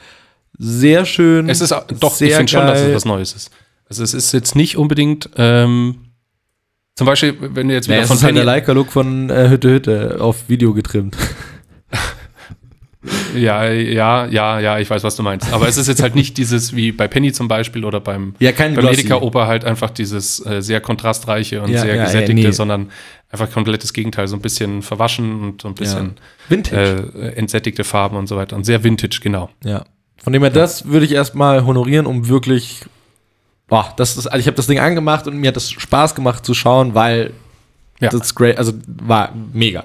[0.57, 1.47] sehr schön.
[1.49, 3.51] Es ist doch, ich sehr finde schon, dass es was Neues ist.
[3.87, 5.95] Also es ist jetzt nicht unbedingt, ähm,
[6.95, 9.49] zum Beispiel, wenn du jetzt wieder es von ist halt der Penny, Leica-Look von äh,
[9.49, 11.15] Hütte Hütte auf Video getrimmt.
[13.37, 15.51] Ja, ja, ja, ja, ich weiß, was du meinst.
[15.53, 18.51] Aber es ist jetzt halt nicht dieses wie bei Penny zum Beispiel oder beim Ja,
[18.51, 19.01] beim Glossy.
[19.01, 22.51] Edeka Oper halt einfach dieses äh, sehr kontrastreiche und Ja, sehr ja, gesättigte, nee.
[22.51, 22.89] sondern
[23.29, 26.13] einfach komplettes Gegenteil, so ein bisschen verwaschen und so ein bisschen
[26.49, 27.11] Vintage.
[27.19, 29.49] äh, entsättigte Farben und so weiter und sehr vintage, genau.
[29.63, 29.83] Ja.
[30.17, 32.81] Von dem her, das würde ich erstmal honorieren, um wirklich.
[33.67, 36.45] Boah, das ist, also ich habe das Ding angemacht und mir hat das Spaß gemacht
[36.45, 37.31] zu schauen, weil
[37.99, 38.09] Ja.
[38.09, 39.83] das ist great, also war mega.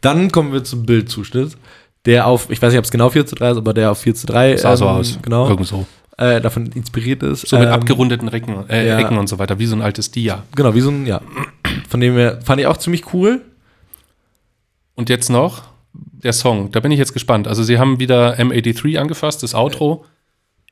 [0.00, 1.56] Dann kommen wir zum Bildzuschnitt,
[2.06, 3.98] der auf, ich weiß nicht, ob es genau 4 zu 3 ist, aber der auf
[3.98, 5.18] 4 zu 3 Sah so ähm, aus.
[5.22, 5.86] genau, Irgend so.
[6.18, 7.46] äh, davon inspiriert ist.
[7.48, 8.98] So mit Ähm, abgerundeten Recken, äh, ja.
[8.98, 10.42] Ecken und so weiter, wie so ein altes Dia.
[10.56, 11.20] Genau, wie so ein, ja.
[11.88, 13.40] Von dem her fand ich auch ziemlich cool.
[14.94, 15.62] Und jetzt noch
[15.94, 16.70] der Song.
[16.70, 17.48] Da bin ich jetzt gespannt.
[17.48, 20.04] Also sie haben wieder M83 angefasst, das Outro.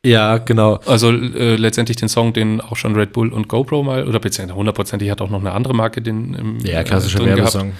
[0.04, 0.76] Ja, genau.
[0.86, 4.56] Also äh, letztendlich den Song, den auch schon Red Bull und GoPro mal, oder beziehungsweise
[4.56, 7.26] hundertprozentig hat auch noch eine andere Marke den im, Ja, klassischer äh.
[7.36, 7.72] Werbesong.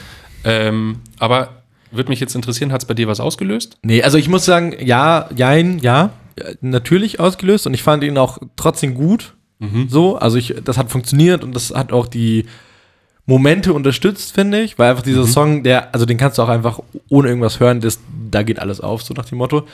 [0.44, 1.60] Ähm, aber
[1.90, 3.79] würde mich jetzt interessieren, hat es bei dir was ausgelöst?
[3.83, 6.11] Nee, also ich muss sagen, ja, jein, ja,
[6.61, 9.35] natürlich ausgelöst und ich fand ihn auch trotzdem gut.
[9.88, 12.46] So, also ich, das hat funktioniert und das hat auch die
[13.26, 16.81] Momente unterstützt, finde ich, weil einfach dieser Song, der, also den kannst du auch einfach
[17.11, 18.00] ohne irgendwas hören, das,
[18.31, 19.66] da geht alles auf, so nach dem Motto.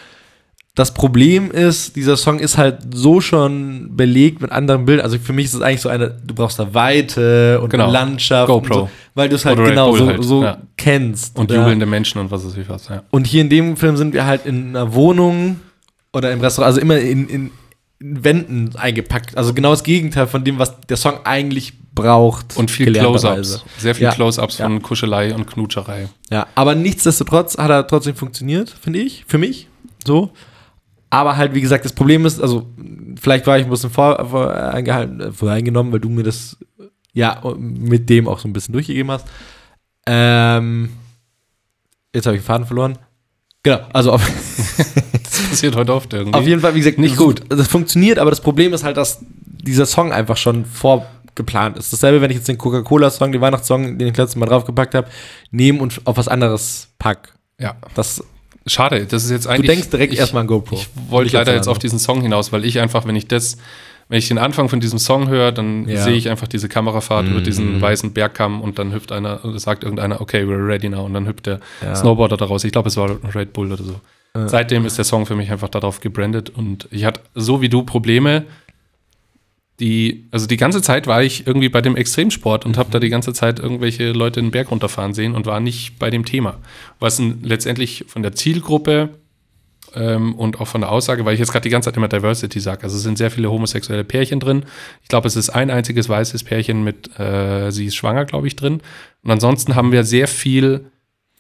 [0.76, 5.04] Das Problem ist, dieser Song ist halt so schon belegt mit anderen Bildern.
[5.06, 7.90] Also für mich ist es eigentlich so eine, du brauchst da Weite und Genau.
[7.90, 8.46] Landschaft.
[8.46, 8.74] GoPro.
[8.74, 10.58] So, weil du es halt Oder genau so, halt, so ja.
[10.76, 11.36] kennst.
[11.38, 11.60] Und Ja.
[11.60, 13.02] jubelnde Menschen und was weiß ich was, ja.
[13.10, 15.60] Und hier in dem Film sind wir halt in einer Wohnung
[16.12, 17.50] oder im Restaurant, also immer in, in,
[17.98, 19.34] in Wänden eingepackt.
[19.38, 22.54] Also genau das Gegenteil von dem, was der Song eigentlich braucht.
[22.58, 22.92] Und viel.
[22.92, 23.64] Close-Ups.
[23.78, 24.10] Sehr viel Ja.
[24.12, 24.66] Close-Ups Ja.
[24.66, 26.10] von Kuschelei und Knutscherei.
[26.30, 29.24] Ja, aber nichtsdestotrotz hat er trotzdem funktioniert, finde ich.
[29.26, 29.68] Für mich.
[30.06, 30.30] So.
[31.16, 32.66] Aber halt, wie gesagt, das Problem ist, also,
[33.18, 36.59] vielleicht war ich ein bisschen vor, vor, eingehalten, äh, voreingenommen, weil du mir das,
[37.14, 39.26] ja, mit dem auch so ein bisschen durchgegeben hast.
[40.07, 40.90] Ähm,
[42.14, 42.98] jetzt habe ich den Faden verloren.
[43.62, 44.22] Genau, also auf,
[45.22, 46.38] Das passiert heute oft irgendwie.
[46.38, 47.44] Auf jeden Fall, wie gesagt, nicht gut.
[47.48, 51.94] Das funktioniert, aber das Problem ist halt, dass dieser Song einfach schon vorgeplant ist.
[51.94, 55.09] Dasselbe, wenn ich jetzt den Coca-Cola-Song, den Weihnachtssong, den ich letztes Mal draufgepackt habe,
[55.50, 57.33] nehme und auf was anderes pack.
[57.59, 57.76] Ja.
[57.94, 58.22] Das,
[58.66, 59.70] Schade, das ist jetzt du eigentlich.
[59.70, 60.74] denkst direkt ich, erstmal an GoPro.
[60.76, 63.59] Ich wollte leider jetzt auf diesen Song hinaus, weil ich einfach, wenn ich das,
[64.09, 66.02] wenn ich den Anfang von diesem Song höre, dann Ja.
[66.02, 67.44] sehe ich einfach diese Kamerafahrt über Mhm.
[67.44, 71.14] diesen weißen Bergkamm und dann hüpft einer, oder sagt irgendeiner, okay, we're ready now, und
[71.14, 71.94] dann hüpft der Ja.
[71.94, 72.64] Snowboarder daraus.
[72.64, 74.00] Ich glaube, es war Red Bull oder so.
[74.35, 74.48] Ja.
[74.48, 77.83] Seitdem ist der Song für mich einfach darauf gebrandet und ich hatte so wie du
[77.85, 78.44] Probleme,
[79.80, 83.10] die, also die ganze Zeit war ich irgendwie bei dem Extremsport und habe da die
[83.10, 86.58] ganze Zeit irgendwelche Leute den Berg runterfahren sehen und war nicht bei dem Thema.
[86.98, 89.10] Was letztendlich von der Zielgruppe
[89.94, 92.58] ähm, und auch von der Aussage, weil ich jetzt gerade die ganze Zeit immer Diversity
[92.58, 92.84] sage.
[92.84, 94.64] Also es sind sehr viele homosexuelle Pärchen drin.
[95.02, 98.56] Ich glaube, es ist ein einziges weißes Pärchen mit, äh, sie ist schwanger, glaube ich,
[98.56, 98.80] drin.
[99.22, 100.86] Und ansonsten haben wir sehr viel,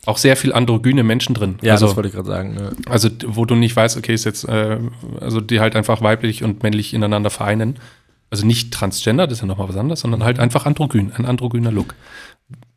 [0.04, 1.56] auch sehr viel androgyne Menschen drin.
[1.62, 2.56] Ja, also, das wollte ich gerade sagen.
[2.58, 2.70] Ja.
[2.90, 4.78] also wo du nicht weißt, okay, ist jetzt, äh,
[5.20, 7.78] also die halt einfach weiblich und männlich ineinander vereinen.
[8.30, 11.70] Also nicht transgender, das ist ja nochmal was anderes, sondern halt einfach androgyn, ein androgyner
[11.70, 11.94] Look.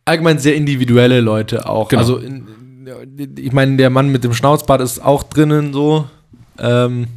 [0.05, 1.89] Allgemein sehr individuelle Leute auch.
[1.89, 1.99] Genau.
[2.01, 2.47] Also in,
[3.37, 6.07] ich meine, der Mann mit dem Schnauzbart ist auch drinnen so,
[6.59, 7.07] ähm,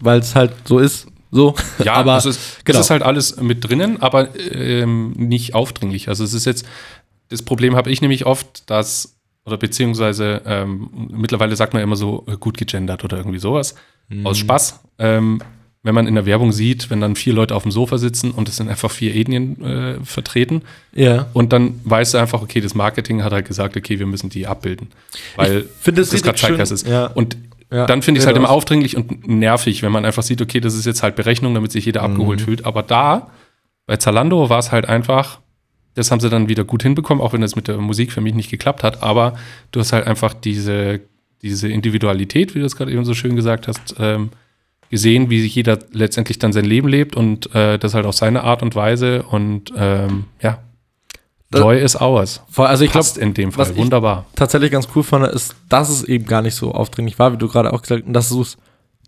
[0.00, 1.06] weil es halt so ist.
[1.30, 2.78] So, Ja, aber es, ist, genau.
[2.80, 6.08] ist halt alles mit drinnen, aber ähm, nicht aufdringlich.
[6.08, 6.64] Also es ist jetzt,
[7.28, 12.24] das Problem habe ich nämlich oft, dass, oder beziehungsweise ähm, mittlerweile sagt man immer so
[12.38, 13.74] gut gegendert oder irgendwie sowas,
[14.10, 14.26] Mhm.
[14.26, 14.80] aus Spaß.
[14.98, 15.40] Ähm,
[15.84, 18.48] wenn man in der Werbung sieht, wenn dann vier Leute auf dem Sofa sitzen und
[18.48, 20.62] es sind einfach vier Ethnien äh, vertreten
[20.94, 21.26] ja.
[21.34, 24.46] und dann weißt du einfach, okay, das Marketing hat halt gesagt, okay, wir müssen die
[24.46, 24.88] abbilden,
[25.36, 26.88] weil das gerade Zeitgeist ist.
[26.88, 27.06] ja.
[27.06, 27.36] Und
[27.70, 30.60] Ja, dann finde ich es halt immer aufdringlich und nervig, wenn man einfach sieht, okay,
[30.60, 32.12] das ist jetzt halt Berechnung, damit sich jeder Mhm.
[32.14, 32.64] abgeholt fühlt.
[32.66, 33.30] Aber da,
[33.86, 35.40] bei Zalando, war es halt einfach,
[35.94, 38.34] das haben sie dann wieder gut hinbekommen, auch wenn das mit der Musik für mich
[38.34, 39.02] nicht geklappt hat.
[39.02, 39.34] Aber
[39.72, 41.00] du hast halt einfach diese,
[41.42, 44.30] diese Individualität, wie du es gerade eben so schön gesagt hast, ähm,
[44.94, 48.44] gesehen, wie sich jeder letztendlich dann sein Leben lebt und äh, das halt auf seine
[48.44, 49.24] Art und Weise.
[49.24, 50.58] Und ähm, ja,
[51.52, 52.42] Joy is ours.
[52.56, 53.76] Also ich glaube, Passt in dem was Fall.
[53.76, 54.26] ich- Wunderbar.
[54.36, 57.48] tatsächlich ganz cool fand, ist, dass es eben gar nicht so aufdringlich war, wie du
[57.48, 58.56] gerade auch gesagt hast, und dass du es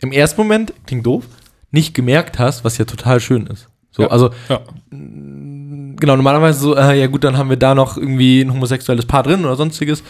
[0.01, 1.25] im ersten Moment, klingt doof,
[1.70, 3.68] nicht gemerkt hast, was ja total schön ist.
[3.90, 4.09] So, Ja.
[4.09, 4.61] also Ja.
[4.90, 9.22] genau, normalerweise so, äh, ja gut, dann haben wir da noch irgendwie ein homosexuelles Paar
[9.22, 10.03] drin oder sonstiges,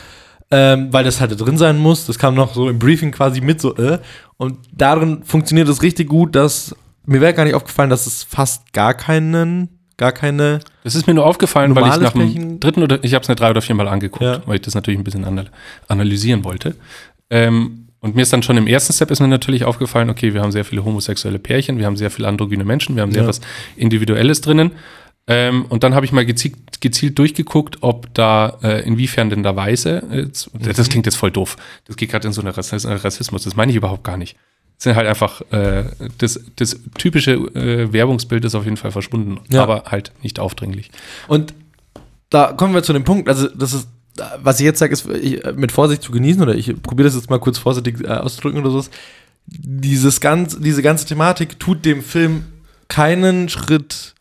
[0.51, 2.07] ähm, weil das halt drin sein muss.
[2.07, 3.99] Das kam noch so im Briefing quasi mit, so, äh.
[4.37, 6.75] Und darin funktioniert es richtig gut, dass
[7.07, 11.15] mir wäre gar nicht aufgefallen, dass es fast gar keinen, gar keine, Das ist mir
[11.15, 13.89] nur aufgefallen, weil ich nach dem dritten oder ich habe es mir drei oder viermal
[13.89, 14.43] angeguckt, Ja.
[14.47, 15.47] weil ich das natürlich ein bisschen anal
[15.89, 16.75] analysieren wollte.
[17.31, 20.43] Ähm, und mir ist dann schon im ersten Step ist mir natürlich aufgefallen, okay, wir
[20.43, 23.29] haben sehr viele homosexuelle Pärchen, wir haben sehr viele androgyne Menschen, wir haben sehr Ja.
[23.29, 23.41] was
[23.77, 24.73] Individuelles drinnen.
[25.29, 29.57] Ähm, und dann habe ich mal gezielt, gezielt durchgeguckt, ob da, äh, inwiefern denn da
[29.57, 32.73] Weiße, äh, jetzt- das klingt jetzt voll doof, das geht gerade in so einen Rass-
[32.87, 34.37] Rassismus, das meine ich überhaupt gar nicht.
[34.79, 35.85] Es sind halt einfach, äh,
[36.19, 39.63] das, das typische äh, Werbungsbild ist auf jeden Fall verschwunden, Ja.
[39.63, 40.91] aber halt nicht aufdringlich.
[41.29, 41.55] Und
[42.31, 43.89] da kommen wir zu dem Punkt, also das ist,
[44.43, 47.31] was ich jetzt sage, ist ich, mit Vorsicht zu genießen, oder ich probiere das jetzt
[47.31, 48.91] mal kurz vorsichtig äh, auszudrücken oder sowas.
[49.47, 52.45] Dieses ganz, diese ganze Thematik tut dem Film
[52.89, 54.15] keinen Schritt,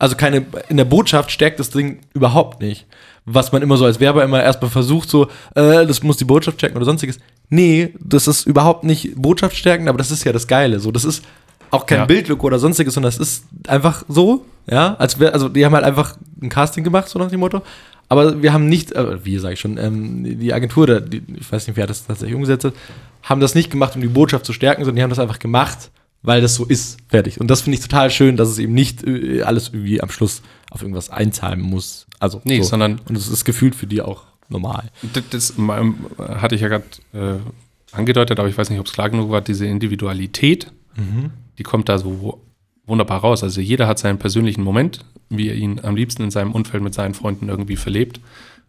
[0.00, 2.86] also keine, in der Botschaft stärkt das Ding überhaupt nicht.
[3.26, 6.58] Was man immer so als Werber immer erstmal versucht, so, äh, das muss die Botschaft
[6.58, 7.18] stärken oder sonstiges.
[7.50, 10.80] Nee, das ist überhaupt nicht Botschaft stärken, aber das ist ja das Geile.
[10.80, 11.22] So, das ist
[11.70, 12.04] auch kein Ja.
[12.06, 15.84] Bildlook oder sonstiges, sondern es ist einfach so, ja, als wär, also die haben halt
[15.84, 17.60] einfach ein Casting gemacht, so nach dem Motto.
[18.08, 21.66] Aber wir haben nicht, äh, wie sage ich schon, ähm, die Agentur, die, ich weiß
[21.66, 22.72] nicht, wer das tatsächlich umgesetzt hat,
[23.22, 25.90] haben das nicht gemacht, um die Botschaft zu stärken, sondern die haben das einfach gemacht,
[26.22, 27.40] weil das so ist, fertig.
[27.40, 30.42] Und das finde ich total schön, dass es eben nicht äh, alles irgendwie am Schluss
[30.70, 32.06] auf irgendwas einzahlen muss.
[32.18, 32.68] Also, Nee, so.
[32.70, 34.90] sondern Und es ist gefühlt für die auch normal.
[35.14, 37.38] das, das ähm, hatte ich ja gerade äh,
[37.96, 40.70] angedeutet, aber ich weiß nicht, ob es klar genug war, diese Individualität,
[41.56, 42.42] die kommt da so
[42.84, 43.42] wunderbar raus.
[43.42, 46.92] Also jeder hat seinen persönlichen Moment, wie er ihn am liebsten in seinem Umfeld mit
[46.92, 48.20] seinen Freunden irgendwie verlebt.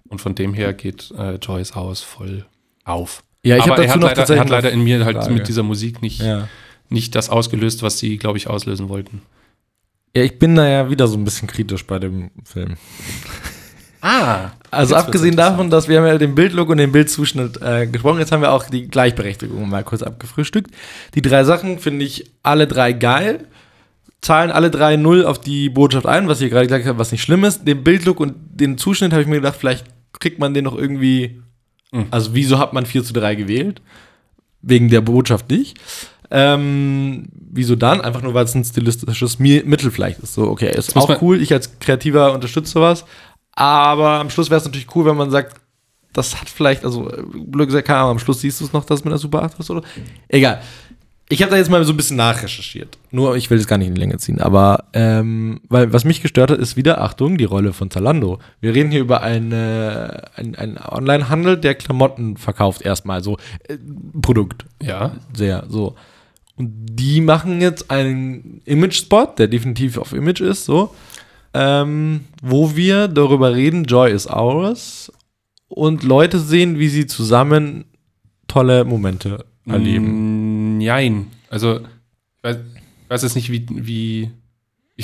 [0.08, 2.46] Und von dem her geht äh, Joyce Haus voll
[2.86, 3.24] auf.
[3.44, 5.18] Ja, ich hab aber er dazu hat noch leider, er hat leider in mir halt
[5.18, 5.34] Frage.
[5.34, 6.48] mit dieser Musik nicht, Ja.
[6.92, 9.22] Nicht das ausgelöst, was sie, glaube ich, auslösen wollten.
[10.16, 12.76] Ja, ich bin da ja wieder so ein bisschen kritisch bei dem Film.
[14.04, 18.18] Ah, Also abgesehen davon, dass wir haben ja den Bildlook und den Bildzuschnitt äh, gesprochen,
[18.18, 20.72] jetzt haben wir auch die Gleichberechtigung mal kurz abgefrühstückt.
[21.14, 23.46] Die drei Sachen finde ich alle drei geil,
[24.20, 27.22] zahlen alle drei null auf die Botschaft ein, was ich gerade gesagt habe, was nicht
[27.22, 27.68] schlimm ist.
[27.68, 29.86] Den Bildlook und den Zuschnitt habe ich mir gedacht, vielleicht
[30.20, 31.40] kriegt man den noch irgendwie,
[31.92, 32.08] Mhm.
[32.10, 33.82] also wieso hat man 4 zu 3 gewählt?
[34.64, 35.78] Wegen der Botschaft nicht.
[36.32, 38.02] Ähm, wieso dann?
[38.02, 40.34] Einfach nur, weil es ein stilistisches Mi- Mittel vielleicht ist.
[40.34, 41.42] So, okay, ist auch man- cool.
[41.42, 43.06] Ich als Kreativer unterstütze sowas.
[43.54, 45.60] Aber am Schluss wäre es natürlich cool, wenn man sagt,
[46.14, 49.04] das hat vielleicht, also blöd gesagt, keine Ahnung, am Schluss siehst du es noch, dass
[49.04, 49.82] mit der Super 8 ist oder?
[50.30, 50.62] Egal.
[51.30, 52.98] Ich habe da jetzt mal so ein bisschen nachrecherchiert.
[53.12, 54.42] Nur, ich will das gar nicht in die Länge ziehen.
[54.42, 58.40] Aber, ähm, weil was mich gestört hat, ist wieder, Achtung, die Rolle von Zalando.
[58.60, 63.38] Wir reden hier über eine, ein, einen Online-Handel, der Klamotten verkauft erstmal, so
[63.70, 63.78] äh,
[64.22, 65.12] Produkt ja.
[65.34, 65.96] sehr so.
[66.62, 70.94] Und die machen jetzt einen Image-Spot, der definitiv auf Image ist, so,
[71.56, 75.12] ähm, wo wir darüber reden, Joy is ours
[75.70, 77.86] und Leute sehen, wie sie zusammen
[78.48, 80.76] tolle Momente erleben.
[80.76, 81.28] Mm, Nein.
[81.50, 84.30] Also, ich weiß, ich weiß jetzt nicht, wie, wie,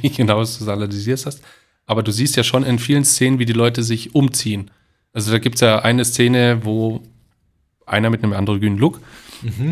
[0.00, 1.42] wie genau du es analysierst hast,
[1.86, 4.72] aber du siehst ja schon in vielen Szenen, wie die Leute sich umziehen.
[5.12, 7.02] Also, da gibt es ja eine Szene, wo
[7.86, 9.00] einer mit einem androgynen Look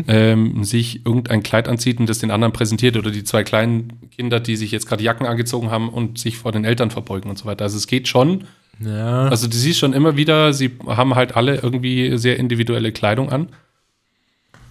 [0.07, 4.39] ähm, sich irgendein Kleid anzieht und das den anderen präsentiert oder die zwei kleinen Kinder,
[4.39, 7.45] die sich jetzt gerade Jacken angezogen haben und sich vor den Eltern verbeugen und so
[7.45, 7.63] weiter.
[7.65, 8.45] Also es geht schon.
[8.79, 9.27] Ja.
[9.27, 13.49] Also du siehst schon immer wieder, sie haben halt alle irgendwie sehr individuelle Kleidung an.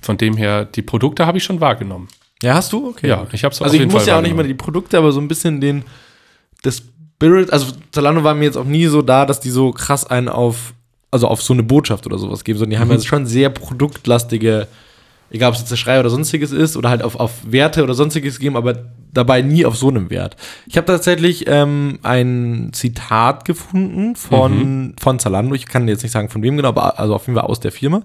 [0.00, 2.08] Von dem her, die Produkte habe ich schon wahrgenommen.
[2.42, 2.88] ja, hast du?
[2.88, 3.08] Okay.
[3.08, 5.20] Ja, ich habe es Also ich muss ja auch nicht mal die Produkte, aber so
[5.20, 5.82] ein bisschen den
[6.62, 6.82] das
[7.16, 10.28] Spirit, also Zalando war mir jetzt auch nie so da, dass die so krass einen
[10.28, 10.74] auf,
[11.10, 12.94] also auf so eine Botschaft oder sowas geben, sondern die haben Mhm.
[12.94, 14.68] ja schon sehr produktlastige,
[15.30, 17.94] egal ob es jetzt der Schrei oder sonstiges ist, oder halt auf, auf Werte oder
[17.94, 18.74] sonstiges geben, aber
[19.12, 20.36] dabei nie auf so einem Wert.
[20.66, 26.28] Ich habe tatsächlich ähm, ein Zitat gefunden von, von Zalando, ich kann jetzt nicht sagen
[26.28, 28.02] von wem genau, aber also auf jeden Fall aus der Firma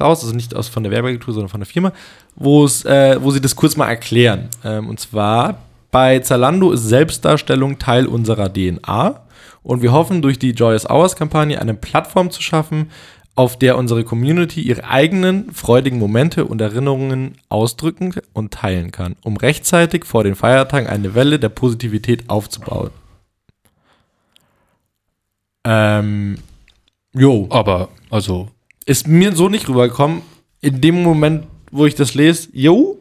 [0.00, 1.92] raus, also nicht aus von der Werbeagentur, sondern von der Firma,
[2.34, 4.48] wo es, äh, wo sie das kurz mal erklären.
[4.64, 5.58] Ähm, und zwar
[5.90, 9.20] bei Zalando ist Selbstdarstellung Teil unserer DNA
[9.62, 12.90] und wir hoffen durch die Joyous Hours Kampagne eine Plattform zu schaffen,
[13.38, 19.36] auf der unsere Community ihre eigenen freudigen Momente und Erinnerungen ausdrücken und teilen kann, um
[19.36, 22.90] rechtzeitig vor den Feiertagen eine Welle der Positivität aufzubauen.
[25.62, 26.38] Ähm,
[27.12, 28.48] jo Aber, also,
[28.86, 30.22] ist mir so nicht rübergekommen.
[30.60, 32.98] In dem Moment, wo ich das lese, jo,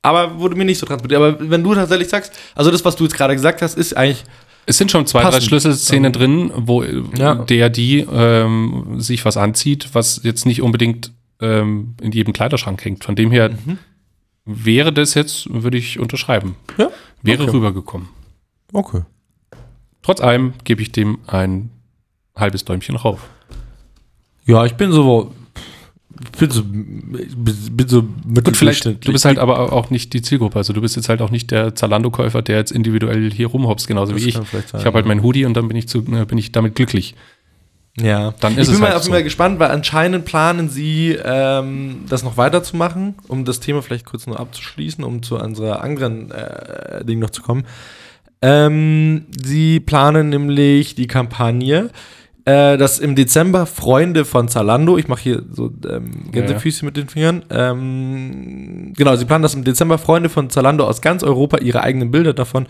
[0.00, 1.20] aber wurde mir nicht so transportiert.
[1.20, 4.24] Aber wenn du tatsächlich sagst, also das, was du jetzt gerade gesagt hast, ist eigentlich,
[4.66, 5.44] es sind schon zwei, drei Passend.
[5.44, 7.34] Schlüsselszenen drin, wo Ja.
[7.34, 13.04] der, die ähm, sich was anzieht, was jetzt nicht unbedingt ähm, in jedem Kleiderschrank hängt.
[13.04, 13.50] Von dem her
[14.44, 16.56] wäre das jetzt, würde ich unterschreiben.
[16.78, 16.90] ja,
[17.22, 17.52] Wäre Okay.
[17.52, 18.08] rübergekommen.
[18.72, 19.02] okay.
[20.02, 21.70] Trotz allem gebe ich dem ein
[22.36, 23.26] halbes Däumchen rauf.
[24.44, 25.32] Ja, ich bin so,
[26.38, 30.56] bin so, bin so mit Gut, vielleicht, du bist halt aber auch nicht die Zielgruppe.
[30.58, 34.12] Also du bist jetzt halt auch nicht der Zalando-Käufer, der jetzt individuell hier rumhopst, genauso
[34.12, 34.38] Das wie ich.
[34.38, 35.08] vielleicht sein, Ich habe halt ja.
[35.08, 37.14] mein Hoodie und dann bin ich, zu, äh, bin ich damit glücklich.
[38.00, 39.12] Ja, Dann ist ich bin es mal halt so.
[39.12, 44.40] gespannt, weil anscheinend planen sie, ähm, das noch weiterzumachen, um das Thema vielleicht kurz nur
[44.40, 47.64] abzuschließen, um zu unserer anderen äh, Ding noch zu kommen.
[48.42, 51.90] Ähm, sie planen nämlich die Kampagne,
[52.46, 57.08] äh, dass im Dezember Freunde von Zalando, ich mache hier so ähm, Gänsefüßchen mit den
[57.08, 61.82] Fingern, ähm, genau, sie planen, dass im Dezember Freunde von Zalando aus ganz Europa ihre
[61.82, 62.66] eigenen Bilder davon,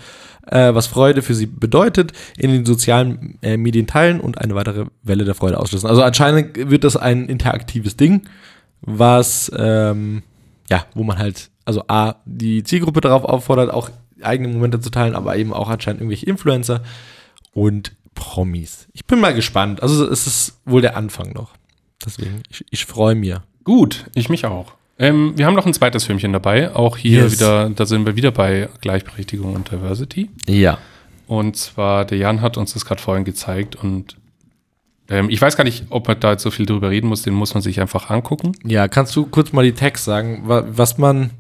[0.47, 4.87] äh, was Freude für sie bedeutet, in den sozialen äh, Medien teilen und eine weitere
[5.03, 5.89] Welle der Freude auslösen.
[5.89, 8.23] Also anscheinend wird das ein interaktives Ding,
[8.81, 10.23] was, ähm,
[10.71, 13.91] ja, wo man halt, also A, die Zielgruppe darauf auffordert, auch
[14.23, 16.83] eigene Momente zu teilen, aber eben auch anscheinend irgendwelche Influencer
[17.53, 18.87] und Promis.
[18.93, 19.83] Ich bin mal gespannt.
[19.83, 21.53] Also es ist wohl der Anfang noch.
[22.05, 23.35] Deswegen, ich, ich freue mich.
[23.65, 24.73] Gut, ich mich auch.
[24.99, 26.75] Ähm, wir haben noch ein zweites Filmchen dabei.
[26.75, 27.33] Auch hier Yes.
[27.33, 30.31] wieder, da sind wir wieder bei Gleichberechtigung und Diversity.
[30.47, 30.79] Ja.
[31.27, 34.17] Und zwar, der Jan hat uns das gerade vorhin gezeigt und
[35.09, 37.35] ähm, ich weiß gar nicht, ob man da jetzt so viel drüber reden muss, den
[37.35, 38.53] muss man sich einfach angucken.
[38.65, 41.31] Ja, kannst du kurz mal die Text sagen, wa- was man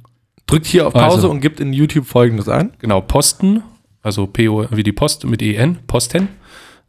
[0.46, 1.30] drückt hier auf Pause Also.
[1.30, 2.72] und gibt in YouTube folgendes ein?
[2.78, 3.62] Genau, Posten,
[4.02, 6.28] also PO wie die Post mit EN, Posten,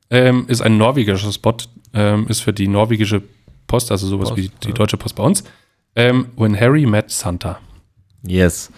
[0.09, 1.55] ähm, ist ein norwegischer Spot,
[1.93, 3.21] ähm, ist für die norwegische
[3.67, 4.73] Post, also sowas Post, wie die ja.
[4.73, 5.43] deutsche Post bei uns.
[5.95, 7.59] Ähm, When Harry Met Santa.
[8.25, 8.71] Yes.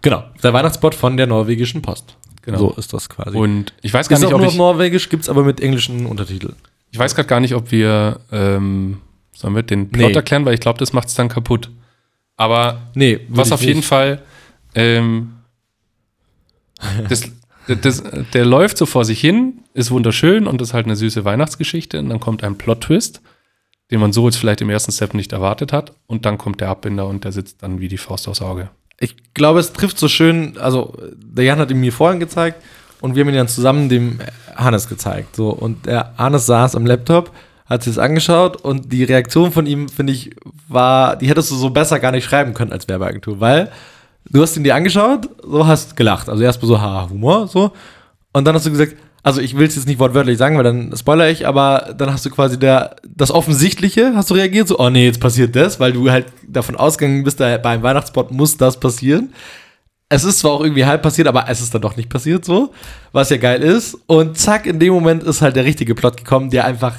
[0.00, 2.16] Genau, der Weihnachtsspot von der norwegischen Post.
[2.42, 2.58] Genau.
[2.58, 3.36] So ist das quasi.
[3.36, 5.44] Und ich weiß gar ist nicht, auch ob nur auf ich, Norwegisch, gibt es aber
[5.44, 6.56] mit englischen Untertiteln.
[6.90, 9.00] ich weiß gerade gar nicht, ob wir, ähm,
[9.34, 10.14] sollen wir den Plot Nee.
[10.14, 11.70] erklären, weil ich glaube, das macht es dann kaputt.
[12.36, 14.22] Aber Nee, was auf jeden Fall,
[14.74, 15.34] ähm,
[17.08, 17.30] das,
[17.68, 21.98] das, der läuft so vor sich hin, ist wunderschön und ist halt eine süße Weihnachtsgeschichte
[21.98, 23.22] und dann kommt ein Plot-Twist,
[23.90, 26.68] den man so jetzt vielleicht im ersten Step nicht erwartet hat und dann kommt der
[26.68, 28.70] Abbinder und der sitzt dann wie die Faust aufs Auge.
[28.98, 32.62] Ich glaube, es trifft so schön, also der Jan hat ihn mir vorhin gezeigt
[33.00, 34.20] und wir haben ihn dann zusammen dem
[34.54, 35.36] Hannes gezeigt.
[35.36, 37.32] So, und der Hannes saß am Laptop,
[37.66, 40.30] hat sich das angeschaut und die Reaktion von ihm, finde ich,
[40.68, 43.72] war, die hättest du so besser gar nicht schreiben können als Werbeagentur, weil
[44.30, 46.28] du hast ihn dir angeschaut, so hast gelacht.
[46.28, 47.72] Also erst mal so, haha, Humor, so.
[48.32, 50.96] Und dann hast du gesagt, also ich will es jetzt nicht wortwörtlich sagen, weil dann
[50.96, 54.90] spoiler ich, aber dann hast du quasi der, das Offensichtliche, hast du reagiert, so, oh
[54.90, 58.80] nee, jetzt passiert das, weil du halt davon ausgegangen bist, da beim Weihnachtsspot muss das
[58.80, 59.32] passieren.
[60.08, 62.72] Es ist zwar auch irgendwie halb passiert, aber es ist dann doch nicht passiert, so,
[63.12, 63.96] was ja geil ist.
[64.06, 66.96] Und zack, in dem Moment ist halt der richtige Plot gekommen, der einfach,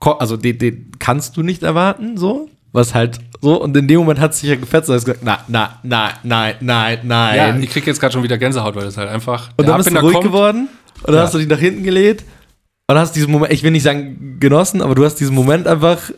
[0.00, 4.20] also den, den kannst du nicht erwarten, so, was halt so, und in dem Moment
[4.20, 7.36] hat es sich ja gefetzt, und hast gesagt, na, na, nein, nein, nein, nein.
[7.36, 9.48] Ja, ich kriege jetzt gerade schon wieder Gänsehaut, weil das halt einfach.
[9.56, 10.26] Und dann bist du ruhig kommt.
[10.26, 10.68] geworden
[11.02, 11.22] und dann Ja.
[11.22, 12.22] hast du dich nach hinten gelehnt
[12.88, 16.10] und hast diesen Moment, ich will nicht sagen genossen, aber du hast diesen Moment einfach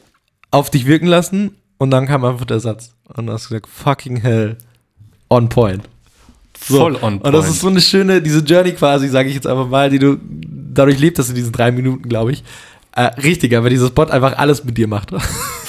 [0.51, 2.93] auf dich wirken lassen und dann kam einfach der Satz.
[3.15, 4.57] Und du hast gesagt, fucking hell,
[5.31, 5.85] on point.
[6.67, 6.79] So.
[6.79, 7.55] Voll on Und das point.
[7.55, 10.19] ist so eine schöne, diese Journey quasi, sage ich jetzt einfach mal, die du
[10.75, 12.43] dadurch lebst, dass in diesen drei Minuten, glaube ich.
[12.97, 15.11] Äh, richtig, aber dieser Spot einfach alles mit dir macht.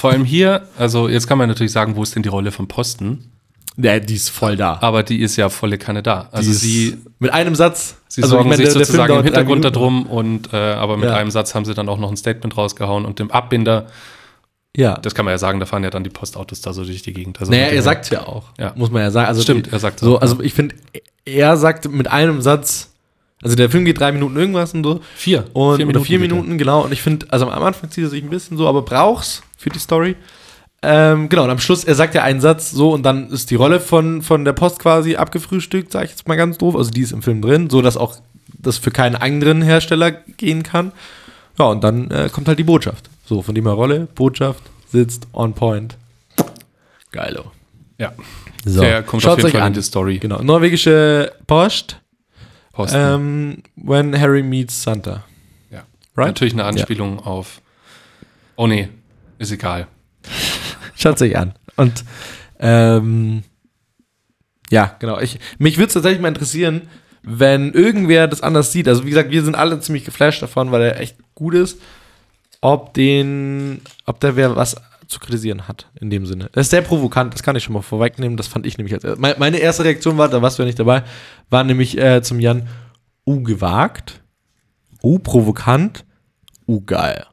[0.04, 2.68] vor allem hier, also jetzt kann man natürlich sagen, wo ist denn die Rolle von
[2.68, 3.32] Posten?
[3.78, 4.80] Ja, die ist voll da.
[4.82, 6.28] Aber die ist ja volle Kanne da.
[6.34, 7.96] Also Die sie, mit einem Satz.
[8.10, 10.52] sie also, sorgen ich meine, sich der- der sozusagen im dauert drei Hintergrund darum und
[10.54, 11.16] äh, aber mit Ja.
[11.16, 13.88] einem Satz haben sie dann auch noch ein Statement rausgehauen und dem Abbinder,
[14.76, 14.96] Ja.
[14.96, 17.14] das kann man ja sagen, da fahren ja dann die Postautos da so durch die
[17.14, 17.40] Gegend.
[17.40, 18.44] Also Naja, er sagt ja auch.
[18.60, 18.74] Ja.
[18.76, 19.28] Muss man ja sagen.
[19.30, 20.18] Also Stimmt, die- er sagt so.
[20.18, 20.76] auch, Also ich finde,
[21.26, 22.90] er sagt mit einem Satz,
[23.42, 25.02] also der Film geht drei Minuten irgendwas und so.
[25.16, 26.22] vier, Und vier, Minuten, vier er.
[26.22, 26.82] Minuten, genau.
[26.84, 29.70] Und ich finde, also am Anfang zieht er sich ein bisschen so, aber brauch's für
[29.70, 30.16] die Story.
[30.86, 33.56] Ähm, genau, und am Schluss, er sagt ja einen Satz so und dann ist die
[33.56, 36.76] Rolle von, von der Post quasi abgefrühstückt, sage ich jetzt mal ganz doof.
[36.76, 38.18] Also die ist im Film drin, so dass auch
[38.60, 40.92] das für keinen anderen Hersteller gehen kann.
[41.58, 43.10] Ja, und dann äh, kommt halt die Botschaft.
[43.26, 45.96] So, von dem her Rolle, Botschaft, sitzt on point.
[47.12, 47.52] Geilo.
[47.98, 48.12] Ja,
[48.66, 48.82] So.
[48.82, 49.68] der kommt Schaut's auf jeden Fall an.
[49.68, 50.18] in die Story.
[50.20, 52.02] Genau, norwegische Post,
[52.74, 52.98] Posten.
[53.00, 55.24] ähm, When Harry Meets Santa.
[55.72, 55.84] ja.
[56.18, 56.28] right?
[56.28, 57.62] Natürlich eine Anspielung auf.
[58.56, 58.90] Oh nee,
[59.44, 59.88] ist egal.
[60.96, 61.54] Schaut euch an.
[61.76, 62.04] Und
[62.60, 63.44] ähm,
[64.70, 65.20] ja, genau.
[65.20, 66.84] Ich, mich würde es tatsächlich mal interessieren,
[67.22, 68.88] wenn irgendwer das anders sieht.
[68.88, 71.80] Also wie gesagt, wir sind alle ziemlich geflasht davon, weil er echt gut ist.
[72.62, 74.76] Ob den, ob der wer was
[75.08, 76.50] zu kritisieren hat in dem Sinne.
[76.54, 78.38] Er ist sehr provokant, das kann ich schon mal vorwegnehmen.
[78.38, 80.80] Das fand ich nämlich als meine, meine erste Reaktion war, da warst du ja nicht
[80.80, 81.04] dabei,
[81.50, 82.68] war nämlich äh, zum Jan,
[83.26, 84.22] uh, gewagt,
[85.04, 86.06] uh, provokant,
[86.68, 87.26] uh, geil.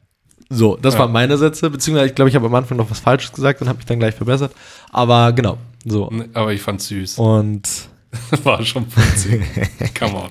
[0.53, 1.01] So, das Ja.
[1.01, 3.69] waren meine Sätze, beziehungsweise ich glaube, ich habe am Anfang noch was Falsches gesagt und
[3.69, 4.53] habe mich dann gleich verbessert.
[4.91, 6.11] Aber genau, so.
[6.35, 7.19] Aber ich fand's süß.
[7.19, 7.69] Und
[8.43, 9.41] War schon putzig.
[9.99, 10.31] Come on.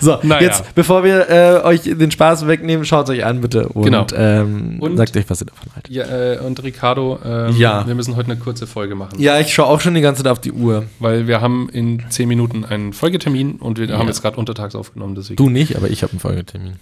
[0.00, 0.42] So, Naja.
[0.48, 3.68] jetzt, bevor wir äh, euch den Spaß wegnehmen, schaut euch an, bitte.
[3.68, 4.06] Und, Genau.
[4.14, 5.92] ähm, Und- sagt euch, was ihr davon haltet.
[5.94, 7.86] Ja, äh, und Ricardo, ähm, Ja.
[7.86, 9.20] wir müssen heute eine kurze Folge machen.
[9.20, 10.84] Ja, ich schaue auch schon die ganze Zeit auf die Uhr.
[10.98, 13.98] Weil wir haben in zehn Minuten einen Folgetermin und wir Ja.
[13.98, 15.14] haben jetzt gerade untertags aufgenommen.
[15.14, 15.36] Deswegen.
[15.36, 16.74] Du nicht, aber ich habe einen Folgetermin.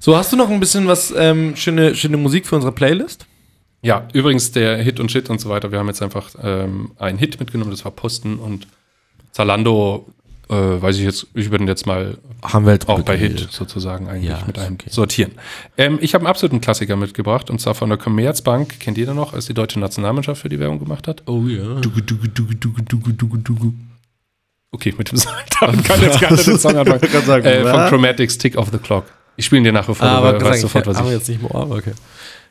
[0.00, 3.26] So, hast du noch ein bisschen was, ähm, schöne, schöne Musik für unsere Playlist?
[3.84, 5.72] Ja, übrigens der Hit und Shit und so weiter.
[5.72, 8.68] Wir haben jetzt einfach ähm, einen Hit mitgenommen, das war Posten und
[9.32, 10.06] Zalando,
[10.52, 13.48] äh, weiß ich jetzt, ich würde ihn jetzt mal Haben wir jetzt auch bei Hit
[13.50, 14.90] sozusagen eigentlich Ja, mit ist einem okay.
[14.90, 15.32] sortieren.
[15.78, 18.78] Ähm, ich habe einen absoluten Klassiker mitgebracht und zwar von der Commerzbank.
[18.80, 21.22] Kennt jeder noch, als die deutsche Nationalmannschaft für die Werbung gemacht hat?
[21.26, 21.80] Oh ja.
[21.80, 23.72] Dugu, dugu, dugu, dugu, dugu, dugu, dugu.
[24.72, 27.24] Okay, mit dem Song damit kann jetzt gerne den Song anfangen.
[27.26, 27.88] sagen, äh, von?
[27.88, 29.04] Chromatics Tick of the Clock.
[29.36, 31.42] Ich spiele ihn dir nachher vor, Ah, aber weißt sofort, ich was ich jetzt nicht
[31.42, 31.92] mehr, aber okay.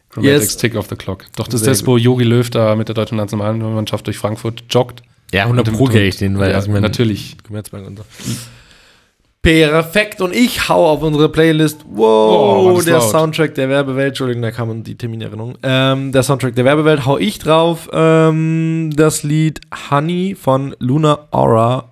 [0.10, 0.58] Chromatics Yes.
[0.58, 1.26] Tick of the Clock.
[1.36, 4.64] Doch, das ist Sehr das, wo Yogi Löw da mit der deutschen Nationalmannschaft durch Frankfurt
[4.70, 5.04] joggt.
[5.32, 7.38] Ja, Und dem- kenn ich den, weil ja, also natürlich.
[7.46, 8.04] Commerzbank und so.
[9.42, 10.22] Perfekt.
[10.22, 11.84] Und ich hau auf unsere Playlist.
[11.96, 13.10] Oh, Wow, das der laut.
[13.10, 14.10] Soundtrack der Werbewelt.
[14.10, 15.58] Entschuldigung, da kam die Terminerinnerung.
[15.64, 17.90] Ähm, der Soundtrack der Werbewelt hau ich drauf.
[17.92, 21.86] Ähm, das Lied Honey von Luna Aura.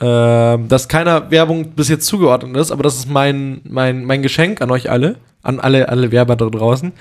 [0.00, 4.60] Ähm, das keiner Werbung bis jetzt zugeordnet ist, aber das ist mein, mein, mein Geschenk
[4.60, 5.16] an euch alle.
[5.42, 6.92] An alle, alle Werber da draußen.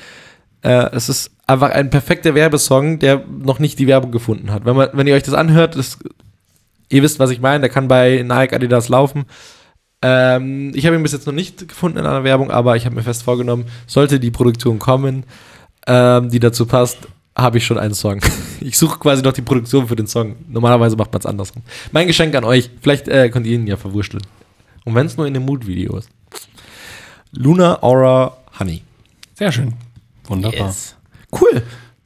[0.62, 4.66] Äh, es ist einfach ein perfekter Werbesong, der noch nicht die Werbung gefunden hat.
[4.66, 5.98] Wenn, man, wenn ihr euch das anhört, das,
[6.90, 9.26] ihr wisst, was ich meine, der kann bei Nike, Adidas laufen.
[10.02, 12.96] Ähm, ich habe ihn bis jetzt noch nicht gefunden in einer Werbung, aber ich habe
[12.96, 15.24] mir fest vorgenommen, sollte die Produktion kommen,
[15.88, 17.00] ähm, die dazu passt,
[17.36, 18.20] habe ich schon einen Song.
[18.60, 20.36] Ich suche quasi noch die Produktion für den Song.
[20.50, 21.62] Normalerweise macht man es andersrum.
[21.92, 24.24] Mein Geschenk an euch, vielleicht äh, könnt ihr ihn ja verwurschteln.
[24.84, 26.10] Und wenn es nur in dem Mood-Video ist.
[27.34, 28.82] Luna Aura Honey.
[29.36, 29.76] Sehr schön.
[30.28, 30.74] Wunderbar.
[31.32, 31.62] Cool.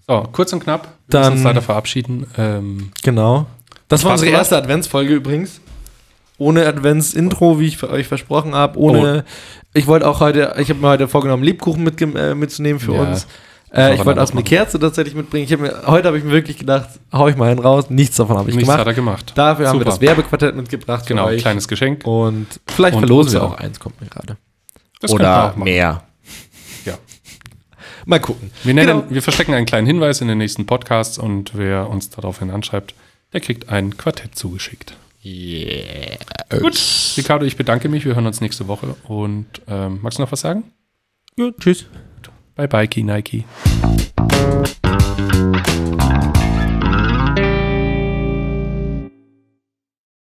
[0.07, 0.83] So, kurz und knapp.
[1.07, 2.27] Wir Dann- müssen uns leider verabschieden.
[2.37, 3.45] Ähm, Genau.
[3.87, 5.59] Das war unsere erste Adventsfolge übrigens.
[6.37, 8.79] Ohne Advents-Intro, wie ich euch versprochen habe.
[8.79, 9.25] Ohne.
[9.73, 13.01] Ich wollte auch heute, ich habe mir heute vorgenommen, Lebkuchen mitge- äh, mitzunehmen für Ja,
[13.01, 13.27] uns.
[13.73, 14.43] Äh, ich wollte auch eine.
[14.43, 15.45] Kerze tatsächlich mitbringen.
[15.45, 17.89] Ich hab mir, heute habe ich mir wirklich gedacht, hau ich mal einen raus.
[17.89, 18.79] Nichts davon habe ich nichts gemacht.
[18.79, 19.31] hat er gemacht.
[19.35, 19.91] Dafür haben wir Super.
[19.91, 21.05] das Werbequartett mitgebracht.
[21.05, 22.05] Genau, kleines Geschenk.
[22.07, 24.35] Und vielleicht Und verlosen wir auch eins, kommt mir gerade.
[24.99, 25.63] Das machen.
[25.63, 26.03] mehr.
[28.05, 28.51] Mal gucken.
[28.63, 29.09] Wir, nennen, genau.
[29.09, 32.93] wir verstecken einen kleinen Hinweis in den nächsten Podcasts und wer uns daraufhin anschreibt,
[33.33, 34.95] der kriegt ein Quartett zugeschickt.
[35.23, 36.17] Yeah.
[36.49, 36.79] Gut,
[37.15, 38.05] Ricardo, ich bedanke mich.
[38.05, 38.95] Wir hören uns nächste Woche.
[39.07, 40.63] Und ähm, magst du noch was sagen?
[41.37, 41.85] Ja, tschüss.
[42.55, 43.45] Bye bye, Nike.